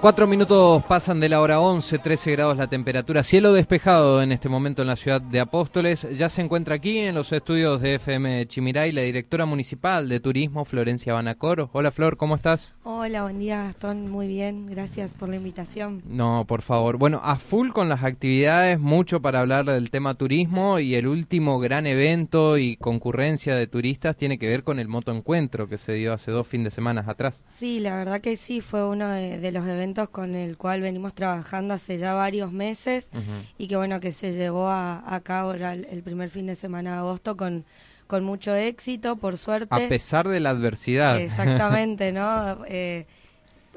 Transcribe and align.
Cuatro 0.00 0.28
minutos 0.28 0.84
pasan 0.84 1.18
de 1.18 1.28
la 1.28 1.40
hora 1.40 1.58
11, 1.58 1.98
13 1.98 2.30
grados 2.30 2.56
la 2.56 2.68
temperatura, 2.68 3.24
cielo 3.24 3.52
despejado 3.52 4.22
en 4.22 4.30
este 4.30 4.48
momento 4.48 4.80
en 4.80 4.86
la 4.86 4.94
ciudad 4.94 5.20
de 5.20 5.40
Apóstoles. 5.40 6.06
Ya 6.16 6.28
se 6.28 6.40
encuentra 6.40 6.76
aquí 6.76 6.98
en 6.98 7.16
los 7.16 7.32
estudios 7.32 7.82
de 7.82 7.96
FM 7.96 8.46
Chimiray 8.46 8.92
la 8.92 9.00
directora 9.00 9.44
municipal 9.44 10.08
de 10.08 10.20
turismo, 10.20 10.64
Florencia 10.64 11.14
Banacoro. 11.14 11.68
Hola 11.72 11.90
Flor, 11.90 12.16
¿cómo 12.16 12.36
estás? 12.36 12.76
Hola, 12.84 13.24
buen 13.24 13.40
día 13.40 13.64
Gastón, 13.64 14.08
muy 14.08 14.28
bien, 14.28 14.66
gracias 14.66 15.16
por 15.16 15.30
la 15.30 15.36
invitación. 15.36 16.00
No, 16.06 16.44
por 16.46 16.62
favor. 16.62 16.96
Bueno, 16.96 17.20
a 17.24 17.34
full 17.34 17.70
con 17.70 17.88
las 17.88 18.04
actividades, 18.04 18.78
mucho 18.78 19.20
para 19.20 19.40
hablar 19.40 19.64
del 19.64 19.90
tema 19.90 20.14
turismo 20.14 20.78
y 20.78 20.94
el 20.94 21.08
último 21.08 21.58
gran 21.58 21.88
evento 21.88 22.56
y 22.56 22.76
concurrencia 22.76 23.56
de 23.56 23.66
turistas 23.66 24.16
tiene 24.16 24.38
que 24.38 24.48
ver 24.48 24.62
con 24.62 24.78
el 24.78 24.86
motoencuentro 24.86 25.68
que 25.68 25.76
se 25.76 25.94
dio 25.94 26.12
hace 26.12 26.30
dos 26.30 26.46
fines 26.46 26.66
de 26.66 26.70
semana 26.70 27.04
atrás. 27.04 27.42
Sí, 27.50 27.80
la 27.80 27.96
verdad 27.96 28.20
que 28.20 28.36
sí, 28.36 28.60
fue 28.60 28.86
uno 28.86 29.08
de 29.08 29.50
los 29.50 29.66
eventos 29.66 29.87
con 30.10 30.34
el 30.34 30.56
cual 30.56 30.80
venimos 30.80 31.14
trabajando 31.14 31.74
hace 31.74 31.98
ya 31.98 32.14
varios 32.14 32.52
meses 32.52 33.10
y 33.56 33.68
que 33.68 33.76
bueno 33.76 34.00
que 34.00 34.12
se 34.12 34.32
llevó 34.32 34.68
a, 34.68 35.20
cabo 35.24 35.52
el, 35.52 36.02
primer 36.02 36.30
fin 36.30 36.46
de 36.46 36.54
semana 36.54 36.92
de 36.92 36.98
agosto 36.98 37.36
con 37.36 37.64
con 38.08 38.24
mucho 38.24 38.54
éxito, 38.54 39.16
por 39.16 39.36
suerte. 39.36 39.68
A 39.70 39.86
pesar 39.86 40.26
de 40.28 40.40
la 40.40 40.50
adversidad. 40.50 41.20
Exactamente, 41.20 42.10
¿no? 42.14 42.64
Eh, 42.66 43.04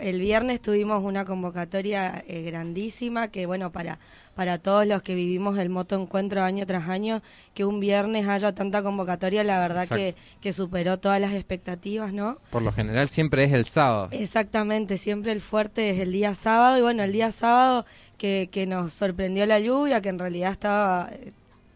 el 0.01 0.19
viernes 0.19 0.61
tuvimos 0.61 1.03
una 1.03 1.25
convocatoria 1.25 2.23
eh, 2.27 2.41
grandísima 2.41 3.29
que, 3.29 3.45
bueno, 3.45 3.71
para, 3.71 3.99
para 4.35 4.57
todos 4.57 4.87
los 4.87 5.03
que 5.03 5.15
vivimos 5.15 5.57
el 5.57 5.69
moto 5.69 5.95
encuentro 5.95 6.43
año 6.43 6.65
tras 6.65 6.89
año, 6.89 7.21
que 7.53 7.65
un 7.65 7.79
viernes 7.79 8.27
haya 8.27 8.53
tanta 8.53 8.81
convocatoria, 8.83 9.43
la 9.43 9.59
verdad 9.59 9.87
que, 9.87 10.15
que 10.41 10.53
superó 10.53 10.99
todas 10.99 11.21
las 11.21 11.33
expectativas, 11.33 12.13
¿no? 12.13 12.39
Por 12.49 12.61
lo 12.61 12.71
general 12.71 13.09
siempre 13.09 13.43
es 13.43 13.53
el 13.53 13.65
sábado. 13.65 14.09
Exactamente, 14.11 14.97
siempre 14.97 15.31
el 15.31 15.41
fuerte 15.41 15.91
es 15.91 15.99
el 15.99 16.11
día 16.11 16.33
sábado 16.35 16.77
y 16.77 16.81
bueno, 16.81 17.03
el 17.03 17.11
día 17.11 17.31
sábado 17.31 17.85
que, 18.17 18.49
que 18.51 18.65
nos 18.65 18.93
sorprendió 18.93 19.45
la 19.45 19.59
lluvia, 19.59 20.01
que 20.01 20.09
en 20.09 20.19
realidad 20.19 20.51
estaba 20.51 21.09
eh, 21.11 21.31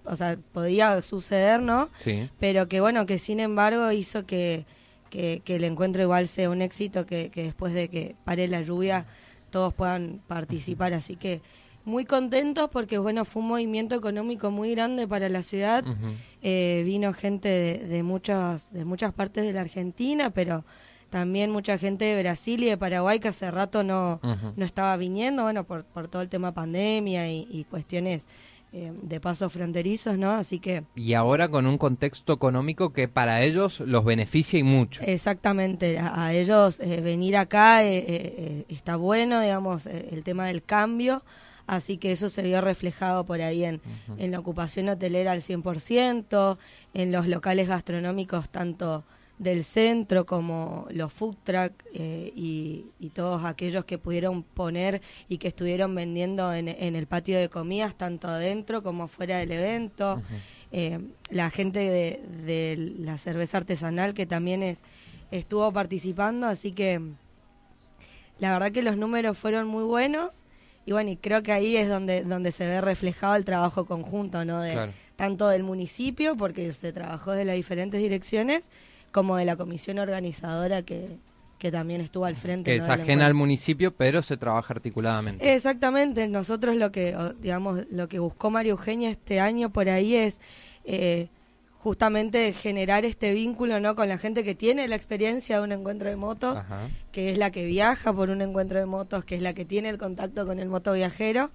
o 0.05 0.15
sea, 0.15 0.37
podía 0.53 1.01
suceder, 1.01 1.61
¿no? 1.61 1.89
Sí. 1.97 2.29
Pero 2.39 2.67
que 2.67 2.79
bueno, 2.79 3.05
que 3.05 3.17
sin 3.17 3.39
embargo 3.39 3.91
hizo 3.91 4.25
que, 4.25 4.65
que, 5.15 5.55
el 5.55 5.63
encuentro 5.63 6.01
igual 6.01 6.27
sea 6.27 6.49
un 6.49 6.61
éxito, 6.61 7.05
que, 7.05 7.31
después 7.33 7.73
de 7.73 7.87
que 7.89 8.15
pare 8.23 8.47
la 8.47 8.61
lluvia 8.61 9.05
todos 9.49 9.73
puedan 9.73 10.21
participar. 10.27 10.93
Así 10.93 11.15
que 11.15 11.41
muy 11.85 12.05
contentos 12.05 12.69
porque 12.71 12.97
bueno, 12.97 13.25
fue 13.25 13.41
un 13.41 13.49
movimiento 13.49 13.95
económico 13.95 14.51
muy 14.51 14.71
grande 14.71 15.07
para 15.07 15.29
la 15.29 15.43
ciudad. 15.43 15.85
Eh, 16.41 16.83
vino 16.85 17.13
gente 17.13 17.47
de, 17.87 18.03
muchas, 18.03 18.71
de 18.71 18.85
muchas 18.85 19.13
partes 19.13 19.45
de 19.45 19.53
la 19.53 19.61
Argentina, 19.61 20.31
pero 20.31 20.65
también 21.09 21.51
mucha 21.51 21.77
gente 21.77 22.05
de 22.05 22.21
Brasil 22.21 22.63
y 22.63 22.67
de 22.67 22.77
Paraguay 22.77 23.19
que 23.19 23.29
hace 23.29 23.49
rato 23.51 23.83
no, 23.83 24.19
no 24.55 24.65
estaba 24.65 24.97
viniendo, 24.97 25.43
bueno, 25.43 25.63
por, 25.63 25.85
por 25.85 26.09
todo 26.09 26.21
el 26.21 26.29
tema 26.29 26.53
pandemia 26.53 27.31
y, 27.31 27.47
y 27.49 27.63
cuestiones 27.65 28.27
eh, 28.77 28.91
de 29.03 29.21
pasos 29.21 29.53
fronterizos, 29.53 30.17
¿no? 30.17 30.31
Así 30.31 30.59
que... 30.59 30.83
Y 30.95 31.13
ahora 31.13 31.47
con 31.47 31.65
un 31.65 31.77
contexto 31.77 32.33
económico 32.33 32.91
que 32.91 33.07
para 33.07 33.41
ellos 33.41 33.79
los 33.79 34.03
beneficia 34.03 34.59
y 34.59 34.63
mucho. 34.63 35.01
Exactamente, 35.05 35.97
a, 35.97 36.33
ellos 36.33 36.81
eh, 36.81 36.99
venir 36.99 37.37
acá 37.37 37.85
eh, 37.85 38.65
está 38.67 38.97
bueno, 38.97 39.39
digamos, 39.39 39.85
el 39.85 40.23
tema 40.23 40.47
del 40.47 40.61
cambio, 40.61 41.23
así 41.67 41.97
que 41.97 42.11
eso 42.11 42.27
se 42.27 42.41
vio 42.41 42.59
reflejado 42.59 43.23
por 43.23 43.39
ahí 43.39 43.63
en, 43.63 43.79
en 44.17 44.31
la 44.31 44.39
ocupación 44.39 44.89
hotelera 44.89 45.31
al 45.31 45.39
100%, 45.39 46.57
en 46.93 47.11
los 47.13 47.27
locales 47.27 47.69
gastronómicos 47.69 48.49
tanto 48.49 49.05
del 49.37 49.65
centro 49.65 50.25
como 50.25 50.87
los 50.91 51.11
food 51.11 51.35
truck 51.43 51.73
eh, 51.93 52.31
y, 52.35 52.85
todos 53.13 53.45
aquellos 53.45 53.85
que 53.85 53.97
pudieron 53.97 54.43
poner 54.43 55.01
y 55.29 55.37
que 55.37 55.47
estuvieron 55.47 55.95
vendiendo 55.95 56.53
en, 56.53 56.67
el 56.67 57.07
patio 57.07 57.39
de 57.39 57.47
comidas 57.47 57.95
tanto 57.95 58.27
adentro 58.27 58.83
como 58.83 59.07
fuera 59.07 59.37
del 59.37 59.53
evento. 59.53 60.21
Eh, 60.73 60.99
la 61.29 61.49
gente 61.49 61.79
de, 61.79 62.93
la 62.99 63.17
cerveza 63.17 63.59
artesanal 63.59 64.13
que 64.13 64.25
también 64.25 64.63
es 64.63 64.83
estuvo 65.31 65.71
participando 65.71 66.47
así 66.47 66.73
que 66.73 66.99
la 68.39 68.51
verdad 68.51 68.71
que 68.71 68.81
los 68.81 68.97
números 68.97 69.37
fueron 69.37 69.67
muy 69.67 69.83
buenos 69.83 70.43
y 70.85 70.91
bueno 70.91 71.11
y 71.11 71.15
creo 71.15 71.41
que 71.41 71.51
ahí 71.51 71.77
es 71.77 71.87
donde 71.87 72.23
donde 72.23 72.51
se 72.51 72.65
ve 72.65 72.81
reflejado 72.81 73.35
el 73.35 73.45
trabajo 73.45 73.85
conjunto 73.85 74.43
no 74.43 74.59
de 74.61 74.91
tanto 75.15 75.47
del 75.47 75.63
municipio 75.63 76.35
porque 76.35 76.71
se 76.73 76.91
trabajó 76.91 77.31
de 77.31 77.45
las 77.45 77.55
diferentes 77.55 78.01
direcciones 78.01 78.69
como 79.15 79.37
de 79.37 79.45
la 79.45 79.55
comisión 79.55 79.97
organizadora 79.97 80.81
que, 80.81 81.07
que 81.57 81.71
también 81.71 82.01
estuvo 82.01 82.25
al 82.25 82.35
frente. 82.35 82.69
Que 82.69 82.75
es 82.75 82.89
ajena 82.89 83.25
al 83.25 83.33
municipio, 83.33 83.95
pero 83.95 84.21
se 84.21 84.35
trabaja 84.35 84.73
articuladamente. 84.73 85.53
Exactamente. 85.53 86.27
Nosotros 86.27 86.75
lo 86.75 86.91
que, 86.91 87.15
digamos, 87.39 87.85
lo 87.89 88.09
que 88.09 88.19
buscó 88.19 88.51
María 88.51 88.71
Eugenia 88.71 89.09
este 89.09 89.39
año 89.39 89.71
por 89.71 89.87
ahí 89.87 90.15
es 90.15 90.41
eh, 90.83 91.29
justamente 91.77 92.51
generar 92.51 93.05
este 93.05 93.33
vínculo 93.33 93.79
no 93.79 93.95
con 93.95 94.09
la 94.09 94.17
gente 94.17 94.43
que 94.43 94.53
tiene 94.53 94.85
la 94.89 94.97
experiencia 94.97 95.59
de 95.59 95.63
un 95.63 95.71
encuentro 95.71 96.09
de 96.09 96.17
motos, 96.17 96.61
que 97.13 97.31
es 97.31 97.37
la 97.37 97.51
que 97.51 97.63
viaja 97.63 98.11
por 98.11 98.29
un 98.29 98.41
encuentro 98.41 98.79
de 98.79 98.85
motos, 98.85 99.23
que 99.23 99.35
es 99.35 99.41
la 99.41 99.53
que 99.53 99.63
tiene 99.63 99.87
el 99.87 99.97
contacto 99.97 100.45
con 100.45 100.59
el 100.59 100.67
moto 100.67 100.91
viajero. 100.91 101.51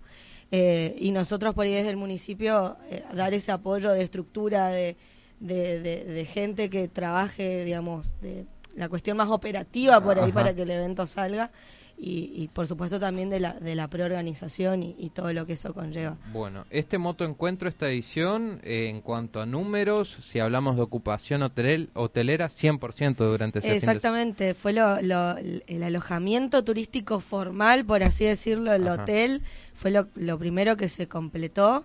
Eh, 0.51 0.97
y 0.99 1.13
nosotros 1.13 1.55
por 1.55 1.67
ahí 1.67 1.75
desde 1.75 1.91
el 1.91 1.99
municipio 1.99 2.79
eh, 2.91 3.05
dar 3.15 3.35
ese 3.35 3.53
apoyo 3.53 3.93
de 3.93 4.03
estructura, 4.03 4.69
de 4.69 4.97
de, 5.41 5.81
de, 5.81 6.25
gente 6.27 6.71
que 6.71 6.87
trabaje, 6.87 7.65
digamos, 7.65 8.15
de 8.21 8.47
la 8.77 8.89
cuestión 8.89 9.17
más 9.17 9.29
operativa 9.29 10.01
por 10.01 10.19
ahí 10.21 10.33
para 10.33 10.55
que 10.55 10.63
el 10.63 10.71
evento 10.71 11.07
salga. 11.07 11.51
Y, 12.03 12.49
por 12.55 12.67
supuesto 12.67 12.99
también 12.99 13.29
de 13.29 13.41
la, 13.41 13.53
de 13.61 13.75
la 13.75 13.87
preorganización 13.89 14.83
y, 14.83 15.11
todo 15.11 15.35
lo 15.35 15.45
que 15.45 15.53
eso 15.53 15.75
conlleva. 15.75 16.17
Bueno, 16.33 16.65
este 16.71 16.97
moto 16.97 17.27
encuentro, 17.27 17.69
esta 17.69 17.91
edición, 17.91 18.59
eh, 18.63 18.89
en 18.89 19.03
cuanto 19.03 19.43
a 19.43 19.45
números, 19.45 20.17
si 20.23 20.41
hablamos 20.41 20.77
de 20.77 20.83
ocupación 20.83 21.43
hotel, 21.43 21.91
hotelera, 21.93 22.49
100% 22.49 23.17
durante 23.17 23.59
ese 23.59 23.77
Exactamente, 23.77 24.55
fue 24.55 24.73
lo, 24.73 24.97
el 24.97 25.83
alojamiento 25.83 26.65
turístico 26.65 27.21
formal, 27.21 27.85
por 27.85 28.03
así 28.03 28.25
decirlo, 28.25 28.73
el 28.73 28.89
hotel, 28.89 29.43
fue 29.75 29.91
lo, 29.91 30.09
lo 30.15 30.39
primero 30.39 30.79
que 30.79 30.89
se 30.89 31.07
completó. 31.07 31.85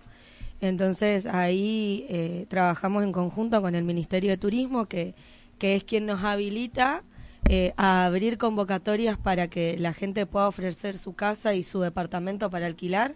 Entonces 0.60 1.26
ahí 1.26 2.06
eh, 2.08 2.46
trabajamos 2.48 3.04
en 3.04 3.12
conjunto 3.12 3.60
con 3.60 3.74
el 3.74 3.84
Ministerio 3.84 4.30
de 4.30 4.36
Turismo, 4.36 4.86
que, 4.86 5.14
que 5.58 5.76
es 5.76 5.84
quien 5.84 6.06
nos 6.06 6.24
habilita 6.24 7.02
eh, 7.48 7.72
a 7.76 8.06
abrir 8.06 8.38
convocatorias 8.38 9.18
para 9.18 9.48
que 9.48 9.76
la 9.78 9.92
gente 9.92 10.26
pueda 10.26 10.48
ofrecer 10.48 10.98
su 10.98 11.14
casa 11.14 11.54
y 11.54 11.62
su 11.62 11.80
departamento 11.80 12.50
para 12.50 12.66
alquilar. 12.66 13.14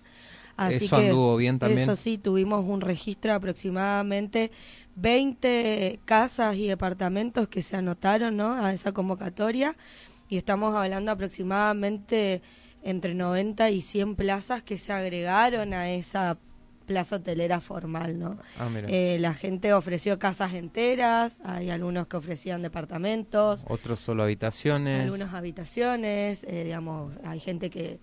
Así 0.57 0.85
eso 0.85 0.99
que, 0.99 1.09
anduvo 1.09 1.37
bien 1.37 1.59
también. 1.59 1.81
Eso 1.81 1.97
sí, 1.97 2.19
tuvimos 2.19 2.65
un 2.65 2.81
registro 2.81 3.33
de 3.33 3.37
aproximadamente 3.39 4.51
20 4.97 6.01
casas 6.05 6.57
y 6.57 6.69
departamentos 6.69 7.49
que 7.49 7.63
se 7.63 7.77
anotaron 7.77 8.37
¿no? 8.37 8.53
a 8.55 8.73
esa 8.73 8.93
convocatoria 8.93 9.77
y 10.29 10.37
estamos 10.37 10.77
hablando 10.77 11.11
aproximadamente 11.11 12.43
entre 12.83 13.15
90 13.15 13.71
y 13.71 13.81
100 13.81 14.15
plazas 14.15 14.63
que 14.63 14.79
se 14.79 14.93
agregaron 14.93 15.75
a 15.75 15.91
esa 15.91 16.39
plaza 16.91 17.17
hotelera 17.17 17.61
formal, 17.61 18.19
¿no? 18.19 18.37
Ah, 18.59 18.69
eh, 18.89 19.17
la 19.21 19.33
gente 19.33 19.73
ofreció 19.73 20.19
casas 20.19 20.55
enteras, 20.55 21.41
hay 21.45 21.71
algunos 21.71 22.09
que 22.09 22.17
ofrecían 22.17 22.63
departamentos. 22.63 23.65
Otros 23.69 24.01
solo 24.01 24.25
habitaciones. 24.25 25.05
Algunas 25.05 25.33
habitaciones, 25.33 26.43
eh, 26.43 26.65
digamos, 26.65 27.17
hay 27.23 27.39
gente 27.39 27.71
que 27.71 28.01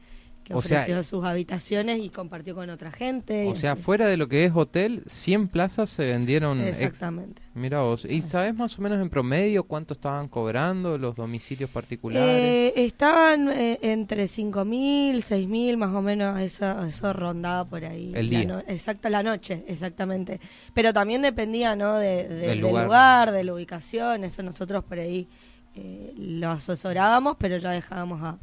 que 0.48 0.54
ofreció 0.54 1.04
sus 1.04 1.26
habitaciones 1.26 2.00
y 2.00 2.10
compartió 2.10 2.56
con 2.56 2.70
otra 2.70 2.90
gente. 2.90 3.48
O 3.48 3.56
sea, 3.56 3.76
fuera 3.76 4.08
de 4.08 4.16
lo 4.16 4.30
que 4.30 4.46
es 4.46 4.54
hotel, 4.56 5.04
100 5.06 5.50
plazas 5.50 5.90
se 5.90 6.06
vendieron. 6.06 6.62
Exactamente. 6.62 7.42
Mira 7.54 7.82
vos, 7.82 8.06
¿y 8.06 8.22
sabes 8.22 8.56
más 8.56 8.80
o 8.80 8.82
menos 8.82 9.02
en 9.02 9.10
promedio 9.10 9.64
cuánto 9.64 9.94
estaban 9.94 10.30
cobrando 10.30 10.98
los 10.98 11.16
domicilios 11.16 11.70
particulares? 11.70 12.24
Eh, 12.24 12.74
estaban 12.86 13.50
eh, 13.50 13.80
entre 13.82 14.24
5.000, 14.26 15.16
6.000, 15.16 15.76
más 15.76 15.94
o 15.94 16.02
menos, 16.02 16.40
eso, 16.40 16.86
eso 16.86 17.12
rondaba 17.12 17.66
por 17.66 17.84
ahí. 17.84 18.14
El 18.16 18.30
día. 18.30 18.64
exacta, 18.68 19.10
la 19.10 19.24
noche, 19.24 19.66
exactamente. 19.68 20.40
Pero 20.74 20.94
también 20.94 21.22
dependía, 21.22 21.76
¿no? 21.76 21.96
De, 21.96 22.26
del, 22.26 22.60
lugar. 22.60 23.32
de 23.32 23.44
la 23.44 23.54
ubicación, 23.54 24.24
eso 24.24 24.44
nosotros 24.44 24.86
por 24.86 25.00
ahí 25.00 25.28
eh, 25.76 26.14
lo 26.16 26.52
asesorábamos, 26.52 27.36
pero 27.38 27.58
ya 27.58 27.72
dejábamos 27.72 28.22
a 28.24 28.38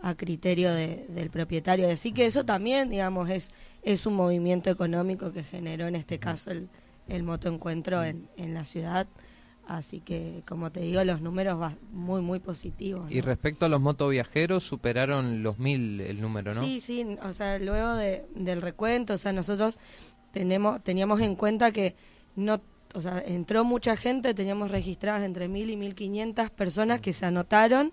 a 0.00 0.14
criterio 0.14 0.72
del 0.72 1.30
propietario. 1.30 1.90
Así 1.90 2.12
que 2.12 2.26
eso 2.26 2.44
también, 2.44 2.88
digamos, 2.90 3.28
es, 3.30 3.50
es 3.82 4.06
un 4.06 4.14
movimiento 4.14 4.70
económico 4.70 5.32
que 5.32 5.42
generó 5.42 5.86
en 5.86 5.96
este 5.96 6.18
caso 6.18 6.50
el, 6.50 6.68
el 7.08 7.22
motoencuentro 7.22 8.04
en, 8.04 8.28
en 8.36 8.54
la 8.54 8.64
ciudad. 8.64 9.06
Así 9.66 10.00
que, 10.00 10.42
como 10.48 10.72
te 10.72 10.80
digo, 10.80 11.04
los 11.04 11.20
números 11.20 11.58
van 11.58 11.78
muy, 11.92 12.22
muy 12.22 12.38
positivos. 12.38 13.10
Y 13.10 13.20
respecto 13.20 13.66
a 13.66 13.68
los 13.68 13.82
motoviajeros, 13.82 14.64
superaron 14.64 15.42
los 15.42 15.58
mil 15.58 16.00
el 16.00 16.22
número, 16.22 16.54
¿no? 16.54 16.62
Sí, 16.62 16.80
sí, 16.80 17.04
o 17.22 17.34
sea, 17.34 17.58
luego 17.58 17.94
de, 17.94 18.24
del 18.34 18.62
recuento, 18.62 19.12
o 19.12 19.18
sea, 19.18 19.34
nosotros 19.34 19.78
tenemos, 20.32 20.82
teníamos 20.82 21.20
en 21.20 21.36
cuenta 21.36 21.70
que 21.70 21.96
no, 22.34 22.62
o 22.94 23.02
sea, 23.02 23.22
entró 23.26 23.62
mucha 23.62 23.94
gente, 23.94 24.32
teníamos 24.32 24.70
registradas 24.70 25.22
entre 25.22 25.48
mil 25.48 25.68
y 25.68 25.76
mil 25.76 25.94
quinientas 25.94 26.50
personas 26.50 27.02
que 27.02 27.12
se 27.12 27.26
anotaron. 27.26 27.92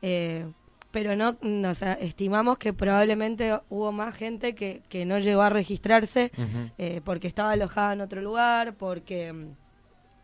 Eh, 0.00 0.46
pero 0.92 1.16
no, 1.16 1.36
o 1.68 1.74
sea, 1.74 1.94
estimamos 1.94 2.58
que 2.58 2.72
probablemente 2.74 3.58
hubo 3.70 3.90
más 3.92 4.14
gente 4.14 4.54
que, 4.54 4.82
que 4.90 5.06
no 5.06 5.18
llegó 5.18 5.40
a 5.42 5.48
registrarse 5.48 6.30
eh, 6.78 7.00
porque 7.02 7.26
estaba 7.26 7.52
alojada 7.52 7.94
en 7.94 8.02
otro 8.02 8.20
lugar, 8.20 8.74
porque 8.74 9.32
mm, 9.32 9.46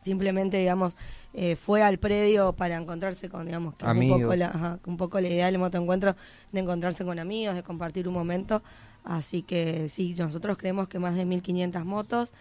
simplemente, 0.01 0.59
digamos, 0.59 0.95
eh, 1.33 1.57
fue 1.57 1.83
al 1.83 1.99
predio 1.99 2.53
para 2.53 2.77
encontrarse 2.77 3.31
con, 3.31 3.47
digamos, 3.47 3.77
que 3.77 3.87
un 3.87 4.09
poco, 4.09 4.37
la, 4.37 4.79
un 4.85 4.97
poco 4.99 5.21
la 5.21 5.29
idea 5.29 5.47
del 5.47 5.59
motoencuentro 5.59 6.15
de 6.53 6.61
encontrarse 6.61 7.03
con 7.05 7.19
amigos, 7.19 7.55
de 7.55 7.63
compartir 7.63 8.07
un 8.07 8.15
momento. 8.15 8.63
Así 9.05 9.43
que 9.43 9.89
sí, 9.89 10.15
nosotros 10.19 10.59
creemos 10.59 10.89
que 10.89 10.99
más 10.99 11.15
de 11.17 11.27
1.500 11.27 11.85
motos 11.85 12.35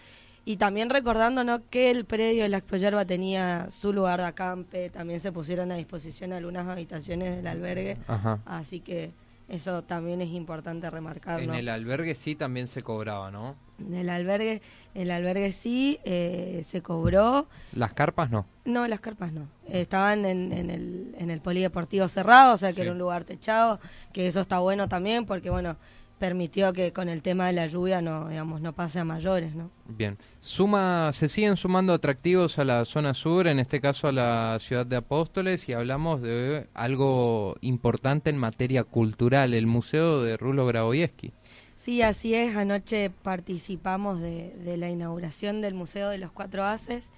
y 0.48 0.56
también 0.56 0.90
recordando 0.90 1.44
que 1.70 1.92
el 1.92 2.06
predio 2.06 2.44
de 2.44 2.48
la 2.48 2.60
Expo 2.60 2.78
tenía 3.06 3.70
su 3.70 3.92
lugar 3.92 4.22
de 4.22 4.28
acampe, 4.28 4.90
también 4.90 5.20
se 5.20 5.34
pusieron 5.34 5.74
a 5.74 5.76
disposición 5.76 6.32
algunas 6.32 6.66
habitaciones 6.70 7.36
del 7.36 7.48
albergue, 7.48 7.98
así 8.46 8.80
que 8.80 9.12
eso 9.50 9.84
también 9.84 10.22
es 10.22 10.30
importante 10.30 10.90
remarcar. 10.90 11.42
En 11.42 11.54
el 11.54 11.68
albergue 11.68 12.16
sí 12.16 12.36
también 12.36 12.70
se 12.70 12.82
cobraba, 12.82 13.30
¿no? 13.30 13.58
En 13.78 13.94
el 13.94 14.10
albergue, 14.10 14.62
el 14.96 15.12
albergue 15.12 15.52
sí 15.52 16.00
eh, 16.06 16.62
se 16.64 16.82
cobró. 16.82 17.50
¿Las 17.74 17.92
carpas 17.92 18.32
no? 18.32 18.46
No, 18.64 18.88
las 18.88 19.02
carpas 19.02 19.34
no. 19.34 19.50
Estaban 19.68 20.24
en, 20.24 20.54
el, 20.54 21.14
en 21.18 21.30
el 21.30 21.42
polideportivo 21.42 22.08
cerrado, 22.08 22.54
o 22.54 22.58
sea 22.58 22.72
que 22.72 22.84
era 22.84 22.94
un 22.94 23.00
lugar 23.00 23.26
techado, 23.26 23.82
que 24.14 24.28
eso 24.28 24.40
está 24.40 24.60
bueno 24.60 24.88
también 24.88 25.26
porque, 25.26 25.50
bueno, 25.50 25.76
permitió 26.20 26.74
que 26.74 26.92
con 26.94 27.10
el 27.10 27.22
tema 27.22 27.48
de 27.48 27.54
la 27.54 27.68
lluvia 27.68 28.02
no 28.02 28.30
digamos 28.30 28.62
no 28.62 28.74
pase 28.74 29.00
a 29.00 29.06
mayores 29.06 29.56
no 29.56 29.70
bien. 29.88 30.18
Suma 30.40 31.12
se 31.14 31.30
siguen 31.30 31.58
sumando 31.58 31.94
atractivos 31.94 32.60
a 32.60 32.64
la 32.64 32.86
zona 32.86 33.14
sur 33.14 33.48
en 33.48 33.60
este 33.60 33.80
caso 33.80 34.08
a 34.08 34.12
la 34.12 34.58
ciudad 34.60 34.86
de 34.86 34.96
Apóstoles 34.96 35.70
y 35.70 35.74
hablamos 35.74 36.22
de 36.22 36.68
algo 36.74 37.56
importante 37.62 38.30
en 38.30 38.38
materia 38.38 38.84
cultural 38.84 39.54
el 39.54 39.68
museo 39.68 40.24
de 40.24 40.38
Rulo 40.38 40.66
Graboyevsky 40.66 41.32
sí 41.78 42.02
así 42.02 42.34
es. 42.34 42.56
Anoche 42.56 43.10
participamos 43.10 44.20
de, 44.20 44.54
de, 44.64 44.78
la 44.78 44.90
inauguración 44.90 45.62
del 45.62 45.74
museo 45.74 46.10
de 46.10 46.18
los 46.18 46.32
cuatro 46.32 46.66
haces 46.66 47.12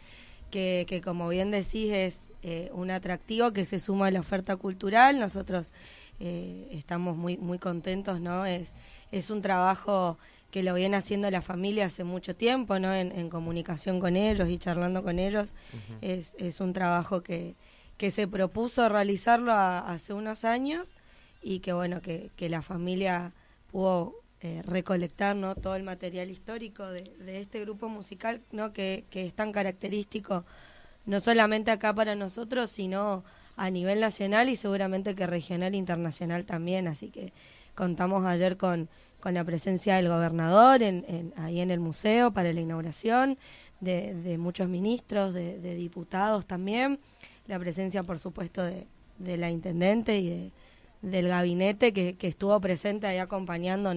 que, 0.51 0.85
que 0.87 1.01
como 1.01 1.29
bien 1.29 1.51
decís 1.51 1.91
es 1.91 2.31
eh, 2.43 2.69
un 2.73 2.91
atractivo 2.91 3.51
que 3.51 3.65
se 3.65 3.79
suma 3.79 4.07
a 4.07 4.11
la 4.11 4.19
oferta 4.19 4.55
cultural. 4.57 5.19
Nosotros 5.19 5.71
eh, 6.19 6.67
estamos 6.71 7.17
muy 7.17 7.37
muy 7.37 7.59
contentos, 7.59 8.19
¿no? 8.19 8.45
Es, 8.45 8.73
es 9.11 9.29
un 9.29 9.41
trabajo 9.41 10.17
que 10.51 10.63
lo 10.63 10.73
viene 10.73 10.97
haciendo 10.97 11.29
la 11.29 11.41
familia 11.41 11.85
hace 11.85 12.03
mucho 12.03 12.35
tiempo, 12.35 12.79
¿no? 12.79 12.93
En, 12.93 13.29
comunicación 13.29 13.99
con 13.99 14.15
ellos 14.15 14.49
y 14.49 14.57
charlando 14.57 15.03
con 15.03 15.19
ellos. 15.19 15.53
es, 16.01 16.35
es 16.39 16.59
un 16.59 16.73
trabajo 16.73 17.21
que, 17.21 17.55
que 17.97 18.11
se 18.11 18.27
propuso 18.27 18.89
realizarlo 18.89 19.53
hace 19.53 20.13
unos 20.13 20.45
años 20.45 20.95
y 21.41 21.59
que, 21.59 21.73
bueno, 21.73 22.01
que, 22.01 22.31
que 22.35 22.49
la 22.49 22.61
familia 22.61 23.33
pudo 23.71 24.15
eh, 24.41 24.61
recolectar 24.65 25.35
¿no? 25.35 25.53
todo 25.55 25.75
el 25.75 25.83
material 25.83 26.29
histórico 26.29 26.87
de, 26.87 27.11
de, 27.19 27.41
este 27.41 27.59
grupo 27.59 27.89
musical 27.89 28.41
¿no? 28.51 28.71
que, 28.71 29.03
que 29.09 29.25
es 29.25 29.33
tan 29.33 29.51
característico 29.51 30.45
no 31.05 31.19
solamente 31.19 31.71
acá 31.71 31.93
para 31.93 32.15
nosotros, 32.15 32.71
sino 32.71 33.25
a 33.59 33.69
nivel 33.69 33.99
nacional 33.99 34.47
y 34.47 34.55
seguramente 34.55 35.15
que 35.15 35.27
regional 35.27 35.73
e 35.73 35.77
internacional 35.77 36.45
también. 36.45 36.87
Así 36.87 37.09
que 37.09 37.33
contamos 37.75 38.25
ayer 38.25 38.55
con, 38.55 38.87
con 39.19 39.33
la 39.33 39.43
presencia 39.43 39.97
del 39.97 40.07
gobernador 40.07 40.81
en, 40.81 41.33
ahí 41.35 41.59
en 41.59 41.69
el 41.69 41.81
museo 41.81 42.31
para 42.31 42.53
la 42.53 42.61
inauguración, 42.61 43.37
de, 43.81 44.37
muchos 44.37 44.69
ministros, 44.69 45.33
de, 45.33 45.75
diputados 45.75 46.45
también, 46.45 46.99
la 47.47 47.59
presencia 47.59 48.03
por 48.03 48.17
supuesto 48.17 48.63
de, 48.63 48.87
la 49.37 49.51
intendente 49.51 50.17
y 50.17 50.29
de, 50.29 50.51
del 51.01 51.27
gabinete 51.27 51.91
que, 51.91 52.15
estuvo 52.21 52.59
presente 52.61 53.07
ahí 53.07 53.17
acompañando 53.17 53.93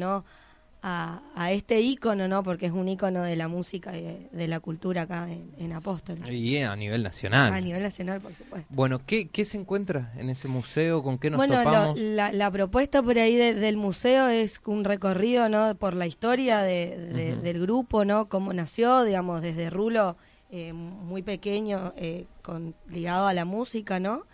¿no? 0.83 1.23
a, 1.35 1.53
este 1.53 1.81
ícono, 1.81 2.29
¿no? 2.29 2.43
Porque 2.43 2.67
es 2.67 2.73
un 2.73 2.89
ícono 2.89 3.23
de 3.23 3.37
la 3.37 3.49
música 3.49 3.97
y 3.97 4.29
de, 4.33 4.49
la 4.49 4.61
cultura 4.61 5.03
acá 5.03 5.29
en, 5.31 5.73
Apóstoles. 5.73 6.29
Y 6.31 6.59
a 6.59 6.75
nivel 6.77 7.03
nacional. 7.03 7.53
A 7.53 7.61
nivel 7.61 7.83
nacional, 7.83 8.21
por 8.21 8.35
supuesto. 8.35 8.69
Bueno, 8.75 9.01
¿qué, 9.07 9.29
qué 9.29 9.45
se 9.45 9.57
encuentra 9.57 10.13
en 10.19 10.29
ese 10.29 10.49
museo? 10.49 11.03
¿Con 11.03 11.19
qué 11.19 11.31
nos 11.31 11.39
bueno, 11.39 11.63
topamos? 11.63 11.99
la, 11.99 12.31
la, 12.33 12.51
propuesta 12.51 13.03
por 13.03 13.19
ahí 13.19 13.37
del 13.37 13.77
museo 13.77 14.29
es 14.29 14.61
un 14.67 14.85
recorrido, 14.85 15.49
¿no? 15.49 15.75
Por 15.77 15.95
la 15.95 16.07
historia 16.07 16.61
de, 16.61 17.37
del 17.43 17.61
grupo, 17.61 18.05
¿no? 18.05 18.29
Cómo 18.29 18.53
nació, 18.53 19.05
digamos, 19.05 19.41
desde 19.41 19.71
Rulo, 19.71 20.17
eh, 20.51 20.75
muy 20.75 21.23
pequeño, 21.23 21.95
eh, 21.97 22.27
con, 22.43 22.75
ligado 22.91 23.27
a 23.27 23.33
la 23.33 23.47
música, 23.47 23.99
¿no? 23.99 24.27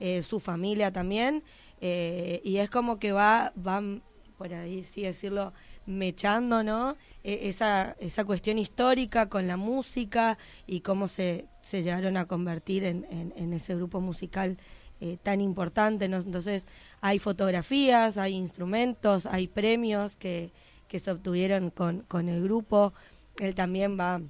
Eh, 0.00 0.22
su 0.22 0.40
familia 0.40 0.92
también. 0.92 1.42
y 1.80 2.56
es 2.56 2.70
como 2.70 2.98
que 2.98 3.12
va, 3.12 3.52
van, 3.54 4.02
por 4.38 4.54
ahí 4.54 4.84
sí 4.84 5.02
decirlo, 5.02 5.52
mechando, 5.86 6.62
¿no? 6.62 6.96
E, 7.24 7.48
esa, 7.48 7.96
esa 8.00 8.24
cuestión 8.24 8.58
histórica 8.58 9.28
con 9.28 9.46
la 9.46 9.56
música 9.56 10.38
y 10.66 10.80
cómo 10.80 11.08
se, 11.08 11.46
se 11.60 11.82
llegaron 11.82 12.16
a 12.16 12.26
convertir 12.26 12.84
en, 12.84 13.06
en, 13.10 13.52
ese 13.52 13.74
grupo 13.74 14.00
musical 14.00 14.58
eh, 15.00 15.18
tan 15.22 15.40
importante. 15.40 16.08
¿no? 16.08 16.18
Entonces, 16.18 16.66
hay 17.00 17.18
fotografías, 17.18 18.18
hay 18.18 18.34
instrumentos, 18.34 19.26
hay 19.26 19.48
premios 19.48 20.16
que, 20.16 20.52
que 20.88 20.98
se 20.98 21.10
obtuvieron 21.10 21.70
con, 21.70 22.00
con 22.02 22.28
el 22.28 22.42
grupo. 22.42 22.92
Él 23.38 23.54
también 23.54 23.98
va 23.98 24.20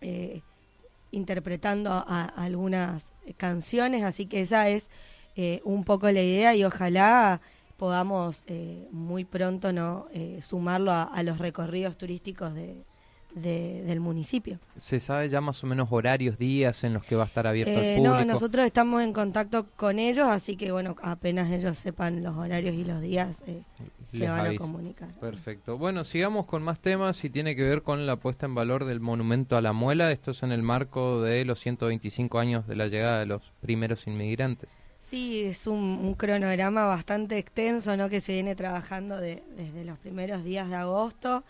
eh, 0.00 0.42
interpretando 1.10 1.90
a, 1.92 2.24
algunas 2.24 3.12
canciones, 3.36 4.04
así 4.04 4.26
que 4.26 4.40
esa 4.40 4.68
es 4.68 4.90
eh, 5.36 5.60
un 5.64 5.84
poco 5.84 6.10
la 6.10 6.22
idea 6.22 6.54
y 6.54 6.64
ojalá 6.64 7.40
podamos 7.78 8.42
eh, 8.48 8.88
muy 8.90 9.24
pronto 9.24 9.72
no 9.72 10.08
eh, 10.12 10.40
sumarlo 10.42 10.92
a, 10.92 11.22
los 11.22 11.38
recorridos 11.38 11.96
turísticos 11.96 12.52
de, 12.52 12.84
del 13.34 14.00
municipio. 14.00 14.58
¿Se 14.76 14.98
sabe 14.98 15.28
ya 15.28 15.40
más 15.40 15.62
o 15.62 15.66
menos 15.68 15.86
horarios, 15.92 16.38
días 16.38 16.82
en 16.82 16.92
los 16.92 17.04
que 17.04 17.14
va 17.14 17.22
a 17.22 17.26
estar 17.26 17.46
abierto 17.46 17.78
el 17.80 17.98
público? 17.98 18.16
No, 18.16 18.24
nosotros 18.24 18.66
estamos 18.66 19.00
en 19.02 19.12
contacto 19.12 19.68
con 19.76 20.00
ellos, 20.00 20.26
así 20.28 20.56
que 20.56 20.72
bueno, 20.72 20.96
apenas 21.02 21.52
ellos 21.52 21.78
sepan 21.78 22.24
los 22.24 22.36
horarios 22.36 22.74
y 22.74 22.84
los 22.84 23.00
días, 23.00 23.44
eh, 23.46 23.62
se 24.04 24.28
van 24.28 24.46
a 24.46 24.56
comunicar. 24.56 25.10
Perfecto. 25.20 25.78
Bueno, 25.78 26.02
sigamos 26.02 26.46
con 26.46 26.64
más 26.64 26.80
temas 26.80 27.22
y 27.22 27.30
tiene 27.30 27.54
que 27.54 27.62
ver 27.62 27.82
con 27.82 28.06
la 28.06 28.16
puesta 28.16 28.46
en 28.46 28.56
valor 28.56 28.86
del 28.86 28.98
monumento 28.98 29.56
a 29.56 29.62
la 29.62 29.72
muela. 29.72 30.10
Esto 30.10 30.32
es 30.32 30.42
en 30.42 30.50
el 30.50 30.64
marco 30.64 31.22
de 31.22 31.44
los 31.44 31.60
125 31.60 32.40
años 32.40 32.66
de 32.66 32.74
la 32.74 32.88
llegada 32.88 33.20
de 33.20 33.26
los 33.26 33.52
primeros 33.60 34.08
inmigrantes. 34.08 34.74
Sí, 34.98 35.44
es 35.44 35.66
un, 35.66 36.14
cronograma 36.14 36.84
bastante 36.84 37.38
extenso, 37.38 37.96
¿no? 37.96 38.08
Que 38.08 38.20
se 38.20 38.32
viene 38.32 38.54
trabajando 38.54 39.18
desde 39.18 39.84
los 39.84 39.98
primeros 39.98 40.44
días 40.44 40.68
de 40.68 40.76
agosto. 40.76 41.44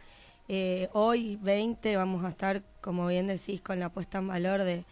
Eh, 0.49 0.89
hoy, 0.93 1.37
20, 1.43 1.97
vamos 1.97 2.25
a 2.25 2.29
estar, 2.29 2.63
como 2.81 3.07
bien 3.07 3.27
decís, 3.27 3.61
con 3.61 3.81
la 3.81 3.89
puesta 3.91 4.19
en 4.19 4.29
valor 4.29 4.63
de, 4.63 4.85